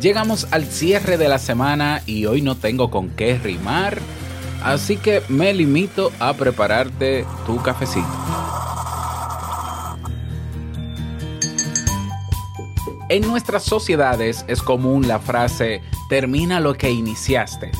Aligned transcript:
Llegamos 0.00 0.46
al 0.50 0.66
cierre 0.66 1.16
de 1.16 1.28
la 1.28 1.38
semana 1.38 2.02
y 2.04 2.26
hoy 2.26 2.42
no 2.42 2.54
tengo 2.54 2.90
con 2.90 3.08
qué 3.08 3.38
rimar, 3.38 3.98
así 4.62 4.98
que 4.98 5.22
me 5.28 5.54
limito 5.54 6.12
a 6.20 6.34
prepararte 6.34 7.24
tu 7.46 7.56
cafecito. 7.62 8.06
En 13.08 13.26
nuestras 13.26 13.62
sociedades 13.62 14.44
es 14.48 14.62
común 14.62 15.08
la 15.08 15.18
frase 15.18 15.80
termina 16.10 16.60
lo 16.60 16.74
que 16.74 16.90
iniciaste. 16.90 17.70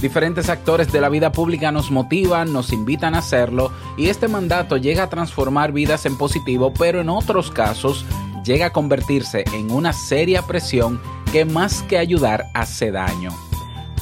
Diferentes 0.00 0.48
actores 0.48 0.92
de 0.92 1.00
la 1.00 1.08
vida 1.08 1.32
pública 1.32 1.72
nos 1.72 1.90
motivan, 1.90 2.52
nos 2.52 2.72
invitan 2.72 3.14
a 3.14 3.18
hacerlo 3.18 3.70
y 3.98 4.08
este 4.08 4.28
mandato 4.28 4.76
llega 4.78 5.04
a 5.04 5.10
transformar 5.10 5.72
vidas 5.72 6.06
en 6.06 6.16
positivo, 6.16 6.72
pero 6.72 7.00
en 7.00 7.10
otros 7.10 7.50
casos 7.50 8.06
llega 8.44 8.66
a 8.66 8.72
convertirse 8.72 9.44
en 9.52 9.70
una 9.70 9.92
seria 9.92 10.42
presión 10.42 11.00
que 11.32 11.44
más 11.44 11.82
que 11.82 11.98
ayudar 11.98 12.46
hace 12.54 12.90
daño. 12.90 13.30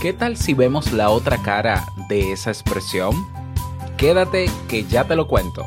¿Qué 0.01 0.13
tal 0.13 0.37
si 0.37 0.55
vemos 0.55 0.93
la 0.93 1.11
otra 1.11 1.39
cara 1.39 1.85
de 2.09 2.33
esa 2.33 2.51
expresión? 2.51 3.15
Quédate 3.97 4.51
que 4.69 4.85
ya 4.85 5.05
te 5.05 5.17
lo 5.17 5.27
cuento. 5.27 5.67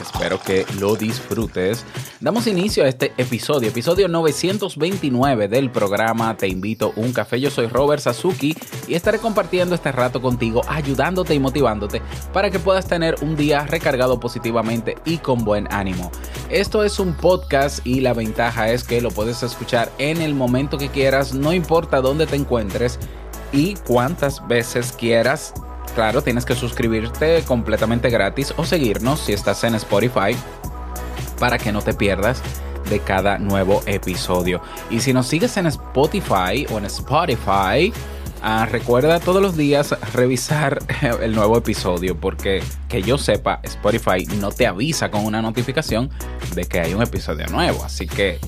Espero 0.00 0.40
que 0.40 0.64
lo 0.78 0.96
disfrutes. 0.96 1.84
Damos 2.20 2.46
inicio 2.46 2.84
a 2.84 2.88
este 2.88 3.12
episodio, 3.16 3.68
episodio 3.68 4.08
929 4.08 5.48
del 5.48 5.70
programa 5.70 6.36
Te 6.36 6.48
invito 6.48 6.92
a 6.96 7.00
un 7.00 7.12
café. 7.12 7.40
Yo 7.40 7.50
soy 7.50 7.66
Robert 7.66 8.02
Sasuki 8.02 8.56
y 8.88 8.94
estaré 8.94 9.18
compartiendo 9.18 9.74
este 9.74 9.92
rato 9.92 10.22
contigo, 10.22 10.62
ayudándote 10.68 11.34
y 11.34 11.38
motivándote 11.38 12.02
para 12.32 12.50
que 12.50 12.58
puedas 12.58 12.86
tener 12.86 13.16
un 13.22 13.36
día 13.36 13.66
recargado 13.66 14.18
positivamente 14.18 14.96
y 15.04 15.18
con 15.18 15.44
buen 15.44 15.70
ánimo. 15.72 16.10
Esto 16.48 16.82
es 16.82 16.98
un 16.98 17.14
podcast 17.14 17.86
y 17.86 18.00
la 18.00 18.12
ventaja 18.12 18.70
es 18.70 18.84
que 18.84 19.00
lo 19.00 19.10
puedes 19.10 19.42
escuchar 19.42 19.92
en 19.98 20.20
el 20.20 20.34
momento 20.34 20.78
que 20.78 20.88
quieras, 20.88 21.34
no 21.34 21.52
importa 21.52 22.00
dónde 22.00 22.26
te 22.26 22.36
encuentres 22.36 22.98
y 23.52 23.74
cuántas 23.86 24.46
veces 24.48 24.92
quieras. 24.92 25.54
Claro, 25.94 26.22
tienes 26.22 26.44
que 26.44 26.54
suscribirte 26.54 27.42
completamente 27.42 28.10
gratis 28.10 28.54
o 28.56 28.64
seguirnos 28.64 29.20
si 29.20 29.32
estás 29.32 29.64
en 29.64 29.74
Spotify 29.74 30.36
para 31.38 31.58
que 31.58 31.72
no 31.72 31.82
te 31.82 31.94
pierdas 31.94 32.42
de 32.88 33.00
cada 33.00 33.38
nuevo 33.38 33.82
episodio. 33.86 34.60
Y 34.90 35.00
si 35.00 35.12
nos 35.12 35.26
sigues 35.26 35.56
en 35.56 35.66
Spotify 35.66 36.66
o 36.70 36.78
en 36.78 36.84
Spotify, 36.84 37.92
ah, 38.42 38.66
recuerda 38.70 39.20
todos 39.20 39.42
los 39.42 39.56
días 39.56 39.94
revisar 40.12 40.78
el 41.22 41.34
nuevo 41.34 41.56
episodio 41.56 42.18
porque 42.18 42.62
que 42.88 43.02
yo 43.02 43.18
sepa, 43.18 43.60
Spotify 43.62 44.26
no 44.38 44.52
te 44.52 44.66
avisa 44.66 45.10
con 45.10 45.24
una 45.24 45.42
notificación 45.42 46.10
de 46.54 46.66
que 46.66 46.80
hay 46.80 46.94
un 46.94 47.02
episodio 47.02 47.46
nuevo. 47.46 47.84
Así 47.84 48.06
que 48.06 48.38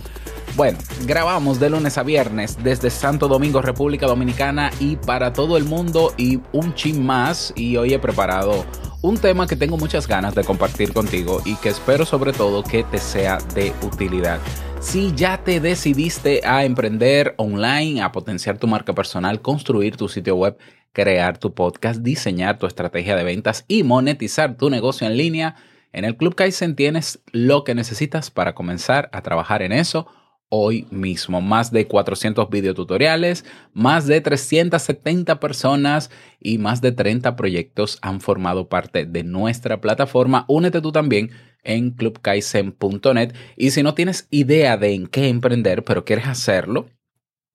bueno, 0.55 0.79
grabamos 1.07 1.59
de 1.59 1.71
lunes 1.71 1.97
a 1.97 2.03
viernes 2.03 2.59
desde 2.63 2.91
Santo 2.91 3.27
Domingo, 3.27 3.63
República 3.63 4.07
Dominicana 4.07 4.71
y 4.81 4.97
para 4.97 5.33
todo 5.33 5.57
el 5.57 5.65
mundo 5.65 6.13
y 6.19 6.41
un 6.53 6.75
chin 6.75 7.05
más. 7.07 7.55
Y 7.57 7.77
hoy 7.77 7.95
he 7.95 7.99
preparado 7.99 8.67
un 9.01 9.17
tema 9.17 9.47
que 9.47 9.57
tengo 9.57 9.79
muchas 9.79 10.07
ganas 10.07 10.35
de 10.35 10.45
compartir 10.45 10.93
contigo 10.93 11.41
y 11.47 11.57
que 11.57 11.71
espero 11.71 12.05
sobre 12.05 12.33
todo 12.33 12.63
que 12.63 12.85
te 12.85 12.99
sea 12.99 13.39
de 13.55 13.73
utilidad. 13.83 14.41
Si 14.81 15.13
ya 15.15 15.43
te 15.43 15.59
decidiste 15.59 16.43
a 16.45 16.65
emprender 16.65 17.35
online, 17.39 18.03
a 18.03 18.13
potenciar 18.13 18.59
tu 18.59 18.67
marca 18.67 18.95
personal, 18.95 19.41
construir 19.41 19.97
tu 19.97 20.09
sitio 20.09 20.37
web, 20.37 20.59
crear 20.93 21.39
tu 21.39 21.55
podcast, 21.55 22.01
diseñar 22.01 22.59
tu 22.59 22.67
estrategia 22.67 23.17
de 23.17 23.25
ventas 23.25 23.65
y 23.69 23.85
monetizar 23.85 24.59
tu 24.59 24.69
negocio 24.69 25.07
en 25.07 25.17
línea, 25.17 25.57
en 25.95 26.05
el 26.05 26.17
Club 26.17 26.35
Kaizen 26.35 26.77
tienes 26.77 27.21
lo 27.33 27.65
que 27.65 27.75
necesitas 27.75 28.31
para 28.31 28.55
comenzar 28.55 29.09
a 29.13 29.23
trabajar 29.23 29.63
en 29.63 29.73
eso 29.73 30.09
hoy 30.55 30.87
mismo. 30.91 31.41
Más 31.41 31.73
de 31.73 31.87
400 31.87 32.51
videotutoriales, 32.51 33.47
más 33.73 34.07
de 34.07 34.21
370 34.21 35.41
personas 35.41 36.11
y 36.39 36.59
más 36.59 36.83
de 36.83 36.93
30 36.93 37.37
proyectos 37.37 37.99
han 38.03 38.21
formado 38.21 38.69
parte 38.69 39.07
de 39.07 39.25
nuestra 39.25 39.81
plataforma. 39.81 40.45
Únete 40.49 40.83
tú 40.83 40.93
también 40.93 41.31
en 41.65 41.91
clubkaizen.net 41.93 43.35
y 43.57 43.71
si 43.71 43.83
no 43.83 43.95
tienes 43.95 44.29
idea 44.31 44.77
de 44.77 44.93
en 44.93 45.07
qué 45.07 45.29
emprender, 45.29 45.85
pero 45.85 46.05
quieres 46.05 46.27
hacerlo, 46.27 46.91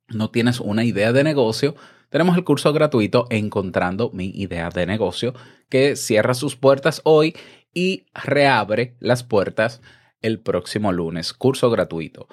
no 0.07 0.31
tienes 0.31 0.59
una 0.59 0.83
idea 0.83 1.13
de 1.13 1.23
negocio, 1.23 1.75
tenemos 2.09 2.35
el 2.35 2.43
curso 2.43 2.73
gratuito 2.73 3.27
Encontrando 3.29 4.09
mi 4.11 4.29
idea 4.29 4.71
de 4.71 4.87
negocio 4.87 5.35
que 5.69 5.95
cierra 5.95 6.33
sus 6.33 6.55
puertas 6.55 7.01
hoy 7.03 7.35
y 7.75 8.07
reabre 8.15 8.95
las 8.99 9.23
puertas 9.23 9.83
el 10.21 10.39
próximo 10.39 10.91
lunes. 10.91 11.31
Curso 11.33 11.69
gratuito. 11.69 12.27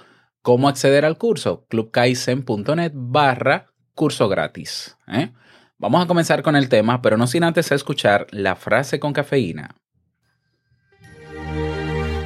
¿Cómo 0.45 0.69
acceder 0.69 1.07
al 1.07 1.17
curso? 1.17 1.65
clubkaizen.net 1.71 2.93
barra 2.95 3.73
curso 3.95 4.29
gratis. 4.29 4.95
¿eh? 5.09 5.33
Vamos 5.79 6.05
a 6.05 6.07
comenzar 6.07 6.43
con 6.43 6.55
el 6.55 6.69
tema, 6.69 7.01
pero 7.01 7.17
no 7.17 7.27
sin 7.27 7.45
antes 7.45 7.73
escuchar 7.73 8.27
la 8.31 8.55
frase 8.55 9.01
con 9.01 9.15
cafeína. 9.15 9.75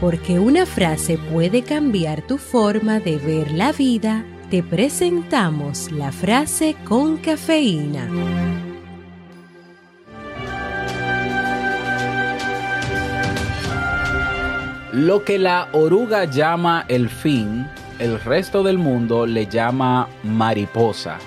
Porque 0.00 0.40
una 0.40 0.66
frase 0.66 1.16
puede 1.16 1.62
cambiar 1.62 2.26
tu 2.26 2.38
forma 2.38 2.98
de 2.98 3.18
ver 3.18 3.52
la 3.52 3.70
vida, 3.70 4.24
te 4.50 4.64
presentamos 4.64 5.92
la 5.92 6.10
frase 6.10 6.74
con 6.88 7.18
cafeína. 7.18 8.08
Lo 14.92 15.24
que 15.24 15.38
la 15.38 15.68
oruga 15.72 16.24
llama 16.24 16.84
el 16.88 17.08
fin, 17.08 17.68
el 17.98 18.20
resto 18.20 18.62
del 18.62 18.78
mundo 18.78 19.26
le 19.26 19.46
llama 19.46 20.08
mariposa. 20.22 21.18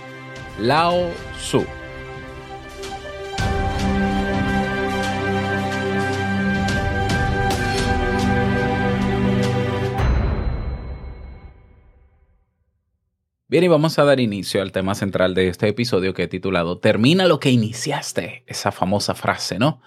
Lao 0.59 1.09
Tzu. 1.37 1.65
Bien, 13.47 13.65
y 13.65 13.67
vamos 13.67 13.99
a 13.99 14.05
dar 14.05 14.21
inicio 14.21 14.61
al 14.61 14.71
tema 14.71 14.95
central 14.95 15.33
de 15.33 15.49
este 15.49 15.67
episodio 15.67 16.13
que 16.13 16.23
he 16.23 16.27
titulado 16.29 16.77
Termina 16.77 17.27
lo 17.27 17.41
que 17.41 17.49
iniciaste. 17.49 18.45
Esa 18.47 18.71
famosa 18.71 19.13
frase, 19.13 19.59
¿no? 19.59 19.81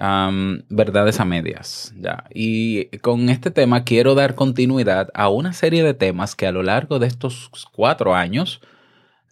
Verdades 0.00 1.20
a 1.20 1.24
medias. 1.26 1.92
Ya. 1.98 2.24
Y 2.30 2.86
con 2.98 3.28
este 3.28 3.50
tema 3.50 3.84
quiero 3.84 4.14
dar 4.14 4.34
continuidad 4.34 5.10
a 5.14 5.28
una 5.28 5.52
serie 5.52 5.84
de 5.84 5.92
temas 5.92 6.34
que 6.34 6.46
a 6.46 6.52
lo 6.52 6.62
largo 6.62 6.98
de 6.98 7.06
estos 7.06 7.50
cuatro 7.72 8.14
años 8.14 8.62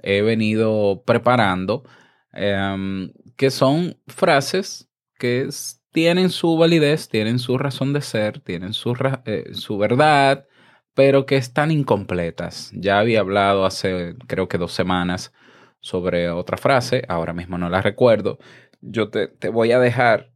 he 0.03 0.21
venido 0.23 1.03
preparando, 1.07 1.85
em, 2.33 3.13
que 3.37 3.51
son 3.51 3.97
frases 4.09 4.91
que 5.19 5.49
tienen 5.93 6.31
su 6.31 6.57
validez, 6.59 7.09
tienen 7.09 7.39
su 7.39 7.57
razón 7.59 7.93
de 7.95 8.03
ser, 8.03 8.41
tienen 8.41 8.75
su, 8.75 8.95
eh, 9.25 9.55
su 9.55 9.79
verdad, 9.79 10.47
pero 10.95 11.25
que 11.27 11.37
están 11.37 11.71
incompletas. 11.71 12.71
Ya 12.75 12.99
había 12.99 13.21
hablado 13.21 13.65
hace 13.65 14.17
creo 14.27 14.49
que 14.49 14.59
dos 14.59 14.73
semanas 14.73 15.33
sobre 15.81 16.31
otra 16.31 16.59
frase, 16.59 17.05
ahora 17.09 17.33
mismo 17.33 17.57
no 17.59 17.71
la 17.71 17.81
recuerdo. 17.83 18.39
Yo 18.81 19.09
te, 19.11 19.29
te 19.29 19.49
voy 19.49 19.73
a 19.73 19.81
dejar 19.81 20.31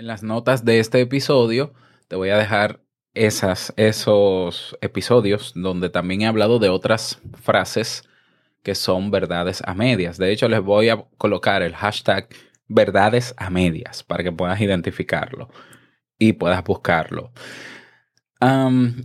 en 0.00 0.06
las 0.06 0.22
notas 0.22 0.64
de 0.64 0.80
este 0.80 0.98
episodio, 1.02 1.74
te 2.08 2.16
voy 2.16 2.30
a 2.30 2.38
dejar 2.38 2.80
esas, 3.12 3.74
esos 3.76 4.76
episodios 4.80 5.52
donde 5.54 5.90
también 5.90 6.22
he 6.22 6.26
hablado 6.26 6.58
de 6.58 6.70
otras 6.70 7.20
frases 7.42 8.08
que 8.62 8.74
son 8.74 9.10
verdades 9.10 9.62
a 9.66 9.74
medias. 9.74 10.16
De 10.16 10.32
hecho, 10.32 10.48
les 10.48 10.62
voy 10.62 10.88
a 10.88 11.04
colocar 11.18 11.62
el 11.62 11.74
hashtag 11.74 12.28
verdades 12.66 13.34
a 13.36 13.50
medias 13.50 14.02
para 14.02 14.24
que 14.24 14.32
puedas 14.32 14.58
identificarlo 14.60 15.50
y 16.18 16.32
puedas 16.32 16.64
buscarlo. 16.64 17.30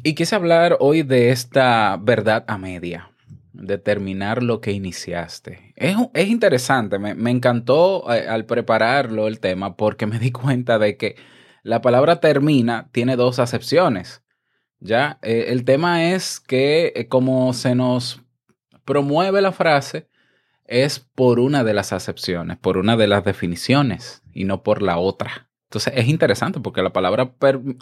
Y 0.04 0.16
quise 0.16 0.34
hablar 0.34 0.78
hoy 0.80 1.04
de 1.04 1.32
esta 1.32 2.00
verdad 2.02 2.46
a 2.48 2.58
media, 2.58 3.12
determinar 3.56 4.44
lo 4.44 4.62
que 4.62 4.72
iniciaste. 4.72 5.74
Es, 5.76 5.96
es 6.14 6.28
interesante, 6.28 7.00
me, 7.00 7.16
me 7.16 7.32
encantó 7.32 8.14
eh, 8.14 8.28
al 8.28 8.46
prepararlo 8.46 9.28
el 9.28 9.40
tema 9.40 9.76
porque 9.76 10.06
me 10.06 10.20
di 10.20 10.32
cuenta 10.32 10.80
de 10.80 10.98
que 10.98 11.16
la 11.64 11.82
palabra 11.82 12.20
termina 12.20 12.90
tiene 12.92 13.16
dos 13.16 13.40
acepciones. 13.40 14.24
Ya, 14.80 15.18
Eh, 15.22 15.46
el 15.50 15.66
tema 15.66 16.12
es 16.12 16.40
que 16.40 16.94
eh, 16.96 17.08
como 17.08 17.54
se 17.54 17.76
nos 17.76 18.22
promueve 18.84 19.42
la 19.42 19.52
frase, 19.52 20.08
es 20.66 21.00
por 21.00 21.40
una 21.40 21.64
de 21.64 21.74
las 21.74 21.94
acepciones, 21.94 22.58
por 22.58 22.78
una 22.78 22.98
de 22.98 23.08
las 23.08 23.24
definiciones 23.24 24.22
y 24.34 24.44
no 24.46 24.64
por 24.64 24.82
la 24.82 24.98
otra. 24.98 25.50
Entonces 25.70 25.94
es 25.96 26.08
interesante 26.08 26.60
porque 26.60 26.84
la 26.84 26.94
palabra 26.94 27.34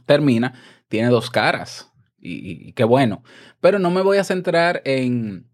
termina 0.06 0.54
tiene 0.88 1.10
dos 1.10 1.30
caras 1.30 1.92
y 2.20 2.72
qué 2.74 2.86
bueno. 2.86 3.24
Pero 3.60 3.80
no 3.80 3.92
me 3.92 4.02
voy 4.02 4.18
a 4.18 4.24
centrar 4.24 4.82
en, 4.86 5.50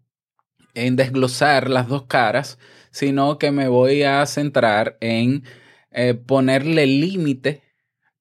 en 0.74 0.96
desglosar 0.96 1.70
las 1.70 1.88
dos 1.88 2.04
caras, 2.04 2.58
sino 2.90 3.38
que 3.38 3.50
me 3.50 3.68
voy 3.68 4.02
a 4.02 4.24
centrar 4.26 4.96
en 5.00 5.44
eh, 5.90 6.14
ponerle 6.14 6.86
límite 6.86 7.62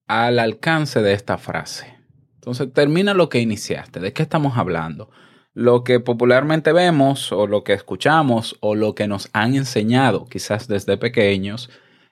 al 0.07 0.39
alcance 0.39 1.01
de 1.01 1.13
esta 1.13 1.37
frase. 1.37 1.95
Entonces 2.35 2.73
termina 2.73 3.13
lo 3.13 3.29
que 3.29 3.39
iniciaste. 3.39 3.99
¿De 3.99 4.13
qué 4.13 4.23
estamos 4.23 4.57
hablando? 4.57 5.09
Lo 5.53 5.83
que 5.83 5.99
popularmente 5.99 6.71
vemos 6.71 7.31
o 7.31 7.47
lo 7.47 7.63
que 7.63 7.73
escuchamos 7.73 8.57
o 8.59 8.75
lo 8.75 8.95
que 8.95 9.07
nos 9.07 9.29
han 9.33 9.55
enseñado 9.55 10.25
quizás 10.25 10.67
desde 10.67 10.97
pequeños 10.97 11.69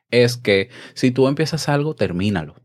es 0.10 0.38
que 0.38 0.70
si 0.94 1.12
tú 1.12 1.28
empiezas 1.28 1.70
algo, 1.70 1.96
termínalo. 1.96 2.56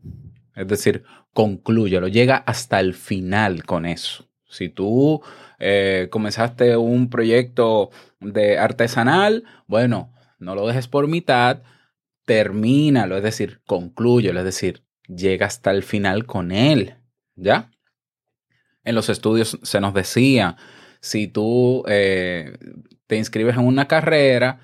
Es 0.55 0.67
decir, 0.67 1.03
conclúyelo, 1.33 2.07
llega 2.07 2.37
hasta 2.37 2.79
el 2.79 2.93
final 2.93 3.63
con 3.63 3.85
eso. 3.85 4.27
Si 4.47 4.69
tú 4.69 5.21
eh, 5.59 6.07
comenzaste 6.11 6.77
un 6.77 7.09
proyecto 7.09 7.91
de 8.19 8.57
artesanal, 8.57 9.43
bueno, 9.67 10.13
no 10.39 10.55
lo 10.55 10.67
dejes 10.67 10.87
por 10.87 11.07
mitad, 11.07 11.63
termínalo, 12.25 13.17
es 13.17 13.23
decir, 13.23 13.61
conclúyelo, 13.65 14.39
es 14.39 14.45
decir, 14.45 14.83
llega 15.07 15.45
hasta 15.45 15.71
el 15.71 15.83
final 15.83 16.25
con 16.25 16.51
él, 16.51 16.95
¿ya? 17.35 17.71
En 18.83 18.95
los 18.95 19.09
estudios 19.09 19.59
se 19.63 19.79
nos 19.79 19.93
decía, 19.93 20.57
si 20.99 21.27
tú 21.27 21.83
eh, 21.87 22.57
te 23.07 23.17
inscribes 23.17 23.55
en 23.55 23.65
una 23.65 23.87
carrera 23.87 24.59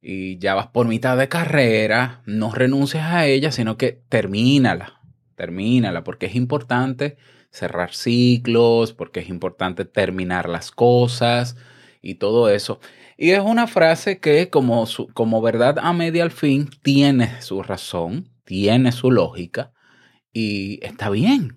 y 0.00 0.38
ya 0.38 0.54
vas 0.54 0.66
por 0.68 0.86
mitad 0.86 1.16
de 1.16 1.28
carrera, 1.28 2.22
no 2.26 2.52
renuncies 2.52 3.02
a 3.02 3.26
ella, 3.26 3.52
sino 3.52 3.78
que 3.78 4.02
termínala, 4.08 5.00
termínala, 5.34 6.04
porque 6.04 6.26
es 6.26 6.34
importante 6.34 7.16
cerrar 7.54 7.94
ciclos, 7.94 8.92
porque 8.92 9.20
es 9.20 9.28
importante 9.28 9.84
terminar 9.84 10.48
las 10.48 10.70
cosas 10.72 11.56
y 12.02 12.16
todo 12.16 12.48
eso. 12.50 12.80
Y 13.16 13.30
es 13.30 13.40
una 13.40 13.66
frase 13.68 14.18
que 14.20 14.50
como, 14.50 14.86
su- 14.86 15.08
como 15.08 15.40
verdad 15.42 15.78
a 15.80 15.92
media 15.92 16.24
al 16.24 16.32
fin 16.32 16.68
tiene 16.82 17.40
su 17.42 17.62
razón, 17.62 18.30
tiene 18.44 18.92
su 18.92 19.10
lógica 19.10 19.72
y 20.32 20.80
está 20.84 21.10
bien. 21.10 21.56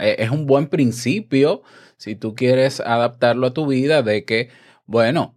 E- 0.00 0.16
Es 0.18 0.30
un 0.30 0.46
buen 0.46 0.68
principio 0.68 1.62
si 1.96 2.16
tú 2.16 2.34
quieres 2.34 2.80
adaptarlo 2.80 3.48
a 3.48 3.54
tu 3.54 3.66
vida 3.66 4.02
de 4.02 4.24
que, 4.24 4.50
bueno, 4.86 5.36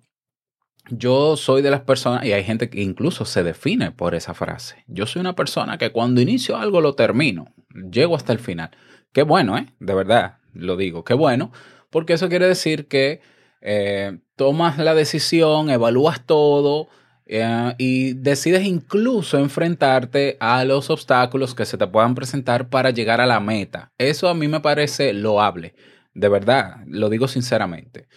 yo 0.90 1.38
soy 1.38 1.62
de 1.62 1.72
las 1.72 1.81
personas, 1.81 2.25
y 2.25 2.34
hay 2.34 2.44
gente 2.44 2.70
que 2.70 2.81
incluso 2.81 3.25
se 3.25 3.44
define 3.44 3.92
por 3.92 4.16
esa 4.16 4.34
frase. 4.34 4.84
Yo 4.88 5.06
soy 5.06 5.22
una 5.22 5.36
persona 5.36 5.78
que 5.78 5.92
cuando 5.92 6.22
inicio 6.22 6.58
algo 6.58 6.81
lo 6.81 6.96
termino, 6.96 7.54
llego 7.92 8.16
hasta 8.16 8.34
el 8.34 8.40
final. 8.40 8.72
Qué 9.13 9.21
bueno, 9.21 9.57
¿eh? 9.57 9.68
De 9.80 9.94
verdad, 9.94 10.39
lo 10.54 10.75
digo, 10.75 11.04
qué 11.04 11.13
bueno, 11.13 11.51
porque 11.92 12.13
eso 12.13 12.30
quiere 12.30 12.48
decir 12.48 12.88
que 12.88 13.21
eh, 13.62 14.19
tomas 14.36 14.80
la 14.80 14.95
decisión, 14.95 15.69
evalúas 15.69 16.25
todo 16.25 16.89
eh, 17.27 17.75
y 17.77 18.13
decides 18.13 18.65
incluso 18.65 19.38
enfrentarte 19.38 20.36
a 20.39 20.65
los 20.65 20.89
obstáculos 20.89 21.54
que 21.54 21.65
se 21.65 21.77
te 21.77 21.86
puedan 21.86 22.15
presentar 22.15 22.69
para 22.69 22.89
llegar 22.89 23.21
a 23.21 23.27
la 23.27 23.39
meta. 23.39 23.94
Eso 24.00 24.27
a 24.30 24.33
mí 24.33 24.48
me 24.48 24.62
parece 24.62 25.13
loable, 25.13 25.75
de 26.15 26.30
verdad, 26.30 26.77
lo 26.88 27.10
digo 27.10 27.27
sinceramente. 27.27 28.07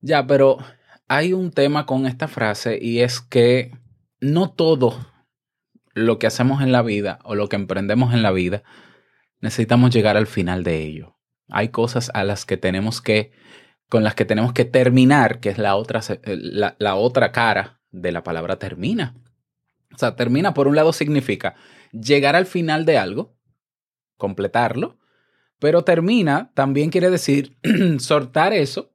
Ya, 0.00 0.26
pero 0.26 0.58
hay 1.06 1.32
un 1.32 1.52
tema 1.52 1.86
con 1.86 2.06
esta 2.06 2.26
frase 2.26 2.78
y 2.82 3.00
es 3.00 3.20
que 3.20 3.70
no 4.20 4.50
todo 4.50 5.12
lo 5.94 6.18
que 6.18 6.26
hacemos 6.26 6.60
en 6.60 6.72
la 6.72 6.82
vida 6.82 7.20
o 7.22 7.36
lo 7.36 7.48
que 7.48 7.56
emprendemos 7.56 8.12
en 8.12 8.22
la 8.22 8.32
vida 8.32 8.64
necesitamos 9.40 9.90
llegar 9.90 10.16
al 10.16 10.26
final 10.26 10.64
de 10.64 10.82
ello. 10.82 11.16
Hay 11.48 11.68
cosas 11.68 12.10
a 12.14 12.24
las 12.24 12.44
que 12.44 12.56
tenemos 12.56 13.00
que, 13.00 13.32
con 13.88 14.04
las 14.04 14.14
que 14.14 14.24
tenemos 14.24 14.52
que 14.52 14.64
terminar, 14.64 15.40
que 15.40 15.50
es 15.50 15.58
la 15.58 15.76
otra, 15.76 16.00
eh, 16.08 16.36
la, 16.38 16.76
la 16.78 16.96
otra 16.96 17.32
cara 17.32 17.80
de 17.90 18.12
la 18.12 18.22
palabra 18.22 18.58
termina. 18.58 19.14
O 19.94 19.98
sea, 19.98 20.16
termina 20.16 20.54
por 20.54 20.68
un 20.68 20.76
lado 20.76 20.92
significa 20.92 21.54
llegar 21.92 22.36
al 22.36 22.46
final 22.46 22.84
de 22.84 22.98
algo, 22.98 23.36
completarlo, 24.16 24.98
pero 25.58 25.82
termina 25.84 26.52
también 26.54 26.90
quiere 26.90 27.10
decir 27.10 27.56
soltar 27.98 28.52
eso 28.52 28.92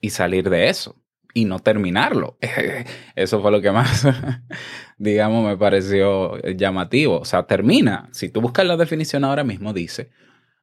y 0.00 0.10
salir 0.10 0.50
de 0.50 0.68
eso 0.68 1.01
y 1.34 1.44
no 1.44 1.58
terminarlo. 1.58 2.38
Eso 3.16 3.40
fue 3.40 3.50
lo 3.50 3.60
que 3.60 3.70
más, 3.70 4.06
digamos, 4.98 5.46
me 5.46 5.56
pareció 5.56 6.40
llamativo. 6.42 7.20
O 7.20 7.24
sea, 7.24 7.44
termina. 7.44 8.08
Si 8.12 8.28
tú 8.28 8.40
buscas 8.40 8.66
la 8.66 8.76
definición 8.76 9.24
ahora 9.24 9.44
mismo, 9.44 9.72
dice, 9.72 10.10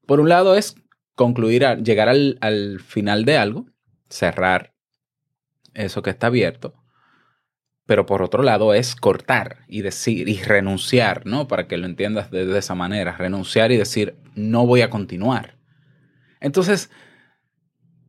por 0.05 0.19
un 0.19 0.29
lado 0.29 0.55
es 0.55 0.75
concluir, 1.15 1.65
llegar 1.83 2.09
al, 2.09 2.37
al 2.41 2.79
final 2.79 3.25
de 3.25 3.37
algo, 3.37 3.65
cerrar 4.09 4.73
eso 5.73 6.01
que 6.01 6.09
está 6.09 6.27
abierto, 6.27 6.73
pero 7.85 8.05
por 8.05 8.21
otro 8.21 8.43
lado 8.43 8.73
es 8.73 8.95
cortar 8.95 9.65
y 9.67 9.81
decir 9.81 10.29
y 10.29 10.41
renunciar, 10.41 11.25
¿no? 11.25 11.47
Para 11.47 11.67
que 11.67 11.77
lo 11.77 11.87
entiendas 11.87 12.31
de, 12.31 12.45
de 12.45 12.59
esa 12.59 12.75
manera, 12.75 13.17
renunciar 13.17 13.71
y 13.71 13.77
decir, 13.77 14.15
no 14.35 14.65
voy 14.65 14.81
a 14.81 14.89
continuar. 14.89 15.57
Entonces, 16.39 16.89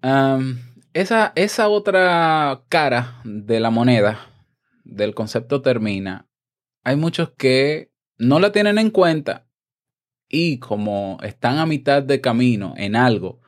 am, 0.02 0.60
esa, 0.92 1.32
esa 1.36 1.68
otra 1.68 2.62
cara 2.68 3.20
de 3.24 3.60
la 3.60 3.70
moneda, 3.70 4.30
del 4.84 5.14
concepto 5.14 5.62
termina, 5.62 6.28
hay 6.82 6.96
muchos 6.96 7.30
que 7.36 7.92
no 8.18 8.40
la 8.40 8.52
tienen 8.52 8.78
en 8.78 8.90
cuenta 8.90 9.46
y 10.28 10.58
como 10.58 11.18
están 11.22 11.58
a 11.58 11.66
mitad 11.66 12.02
de 12.02 12.20
camino 12.20 12.74
en 12.76 12.96
algo 12.96 13.40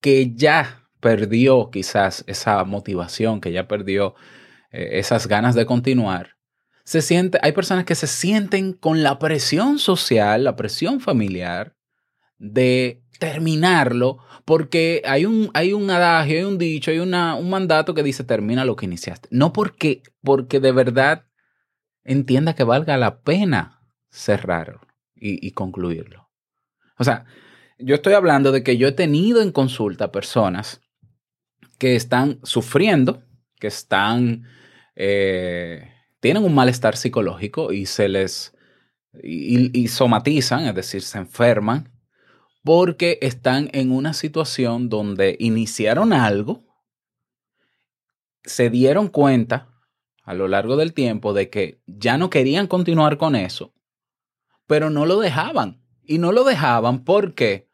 que 0.00 0.34
ya 0.34 0.88
perdió 1.00 1.70
quizás 1.70 2.24
esa 2.26 2.64
motivación, 2.64 3.40
que 3.40 3.52
ya 3.52 3.68
perdió 3.68 4.14
eh, 4.70 4.90
esas 4.92 5.26
ganas 5.26 5.54
de 5.54 5.66
continuar, 5.66 6.36
se 6.84 7.02
siente, 7.02 7.38
hay 7.42 7.52
personas 7.52 7.84
que 7.84 7.94
se 7.94 8.06
sienten 8.06 8.72
con 8.72 9.02
la 9.02 9.18
presión 9.18 9.78
social, 9.78 10.44
la 10.44 10.56
presión 10.56 11.00
familiar 11.00 11.76
de 12.38 13.02
terminarlo, 13.20 14.18
porque 14.46 15.02
hay 15.04 15.26
un, 15.26 15.50
hay 15.54 15.74
un 15.74 15.88
adagio, 15.90 16.38
hay 16.38 16.44
un 16.44 16.58
dicho, 16.58 16.90
hay 16.90 16.98
una, 16.98 17.36
un 17.36 17.50
mandato 17.50 17.94
que 17.94 18.02
dice 18.02 18.24
termina 18.24 18.64
lo 18.64 18.74
que 18.74 18.86
iniciaste. 18.86 19.28
No 19.30 19.52
porque, 19.52 20.02
porque 20.22 20.58
de 20.58 20.72
verdad 20.72 21.26
entienda 22.02 22.54
que 22.54 22.64
valga 22.64 22.96
la 22.96 23.20
pena 23.20 23.82
cerrarlo 24.10 24.80
y, 25.14 25.50
concluirlo. 25.50 26.30
O 26.96 27.04
sea, 27.04 27.26
yo 27.78 27.94
estoy 27.94 28.14
hablando 28.14 28.52
de 28.52 28.62
que 28.62 28.78
yo 28.78 28.88
he 28.88 28.92
tenido 28.92 29.42
en 29.42 29.52
consulta 29.52 30.10
personas 30.10 30.80
que 31.78 31.94
están 31.94 32.40
sufriendo, 32.42 33.22
que 33.58 33.66
están, 33.66 34.44
eh, 34.96 35.92
tienen 36.20 36.42
un 36.42 36.54
malestar 36.54 36.96
psicológico 36.96 37.70
y 37.70 37.84
se 37.84 38.08
les, 38.08 38.56
y 39.22 39.88
somatizan, 39.88 40.66
es 40.66 40.74
decir, 40.74 41.02
se 41.02 41.18
enferman 41.18 41.99
porque 42.62 43.18
están 43.22 43.70
en 43.72 43.90
una 43.90 44.12
situación 44.12 44.88
donde 44.88 45.36
iniciaron 45.38 46.12
algo, 46.12 46.62
se 48.44 48.70
dieron 48.70 49.08
cuenta 49.08 49.68
a 50.22 50.34
lo 50.34 50.48
largo 50.48 50.76
del 50.76 50.92
tiempo 50.92 51.32
de 51.32 51.50
que 51.50 51.80
ya 51.86 52.18
no 52.18 52.30
querían 52.30 52.66
continuar 52.66 53.18
con 53.18 53.34
eso, 53.34 53.74
pero 54.66 54.90
no 54.90 55.06
lo 55.06 55.18
dejaban. 55.18 55.82
Y 56.02 56.18
no 56.18 56.32
lo 56.32 56.44
dejaban 56.44 57.04
porque 57.04 57.68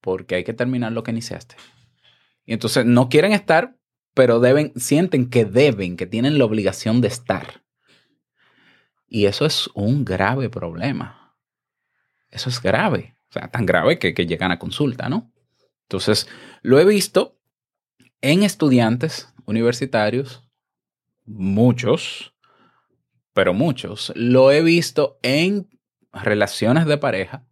porque 0.00 0.36
hay 0.36 0.44
que 0.44 0.52
terminar 0.54 0.92
lo 0.92 1.02
que 1.02 1.10
iniciaste. 1.10 1.56
Y 2.44 2.52
entonces 2.52 2.86
no 2.86 3.08
quieren 3.08 3.32
estar, 3.32 3.76
pero 4.14 4.40
deben 4.40 4.72
sienten 4.76 5.28
que 5.28 5.44
deben, 5.44 5.96
que 5.96 6.06
tienen 6.06 6.38
la 6.38 6.44
obligación 6.44 7.00
de 7.00 7.08
estar. 7.08 7.62
Y 9.06 9.26
eso 9.26 9.44
es 9.44 9.68
un 9.74 10.04
grave 10.04 10.48
problema. 10.48 11.36
Eso 12.30 12.48
es 12.48 12.60
grave. 12.60 13.17
O 13.30 13.32
sea, 13.32 13.48
tan 13.48 13.66
grave 13.66 13.98
que, 13.98 14.14
que 14.14 14.26
llegan 14.26 14.50
a 14.50 14.58
consulta, 14.58 15.08
¿no? 15.08 15.32
Entonces, 15.82 16.28
lo 16.62 16.78
he 16.78 16.84
visto 16.84 17.38
en 18.20 18.42
estudiantes 18.42 19.32
universitarios, 19.46 20.42
muchos, 21.24 22.34
pero 23.32 23.54
muchos. 23.54 24.12
Lo 24.16 24.50
he 24.50 24.62
visto 24.62 25.18
en 25.22 25.68
relaciones 26.12 26.86
de 26.86 26.98
pareja, 26.98 27.46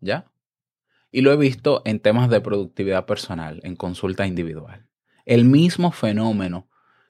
¿ya? 0.00 0.30
Y 1.10 1.22
lo 1.22 1.32
he 1.32 1.36
visto 1.36 1.82
en 1.84 2.00
temas 2.00 2.30
de 2.30 2.40
productividad 2.40 3.04
personal, 3.04 3.60
en 3.64 3.76
consulta 3.76 4.26
individual. 4.26 4.86
El 5.24 5.44
mismo 5.44 5.92
fenómeno 5.92 6.68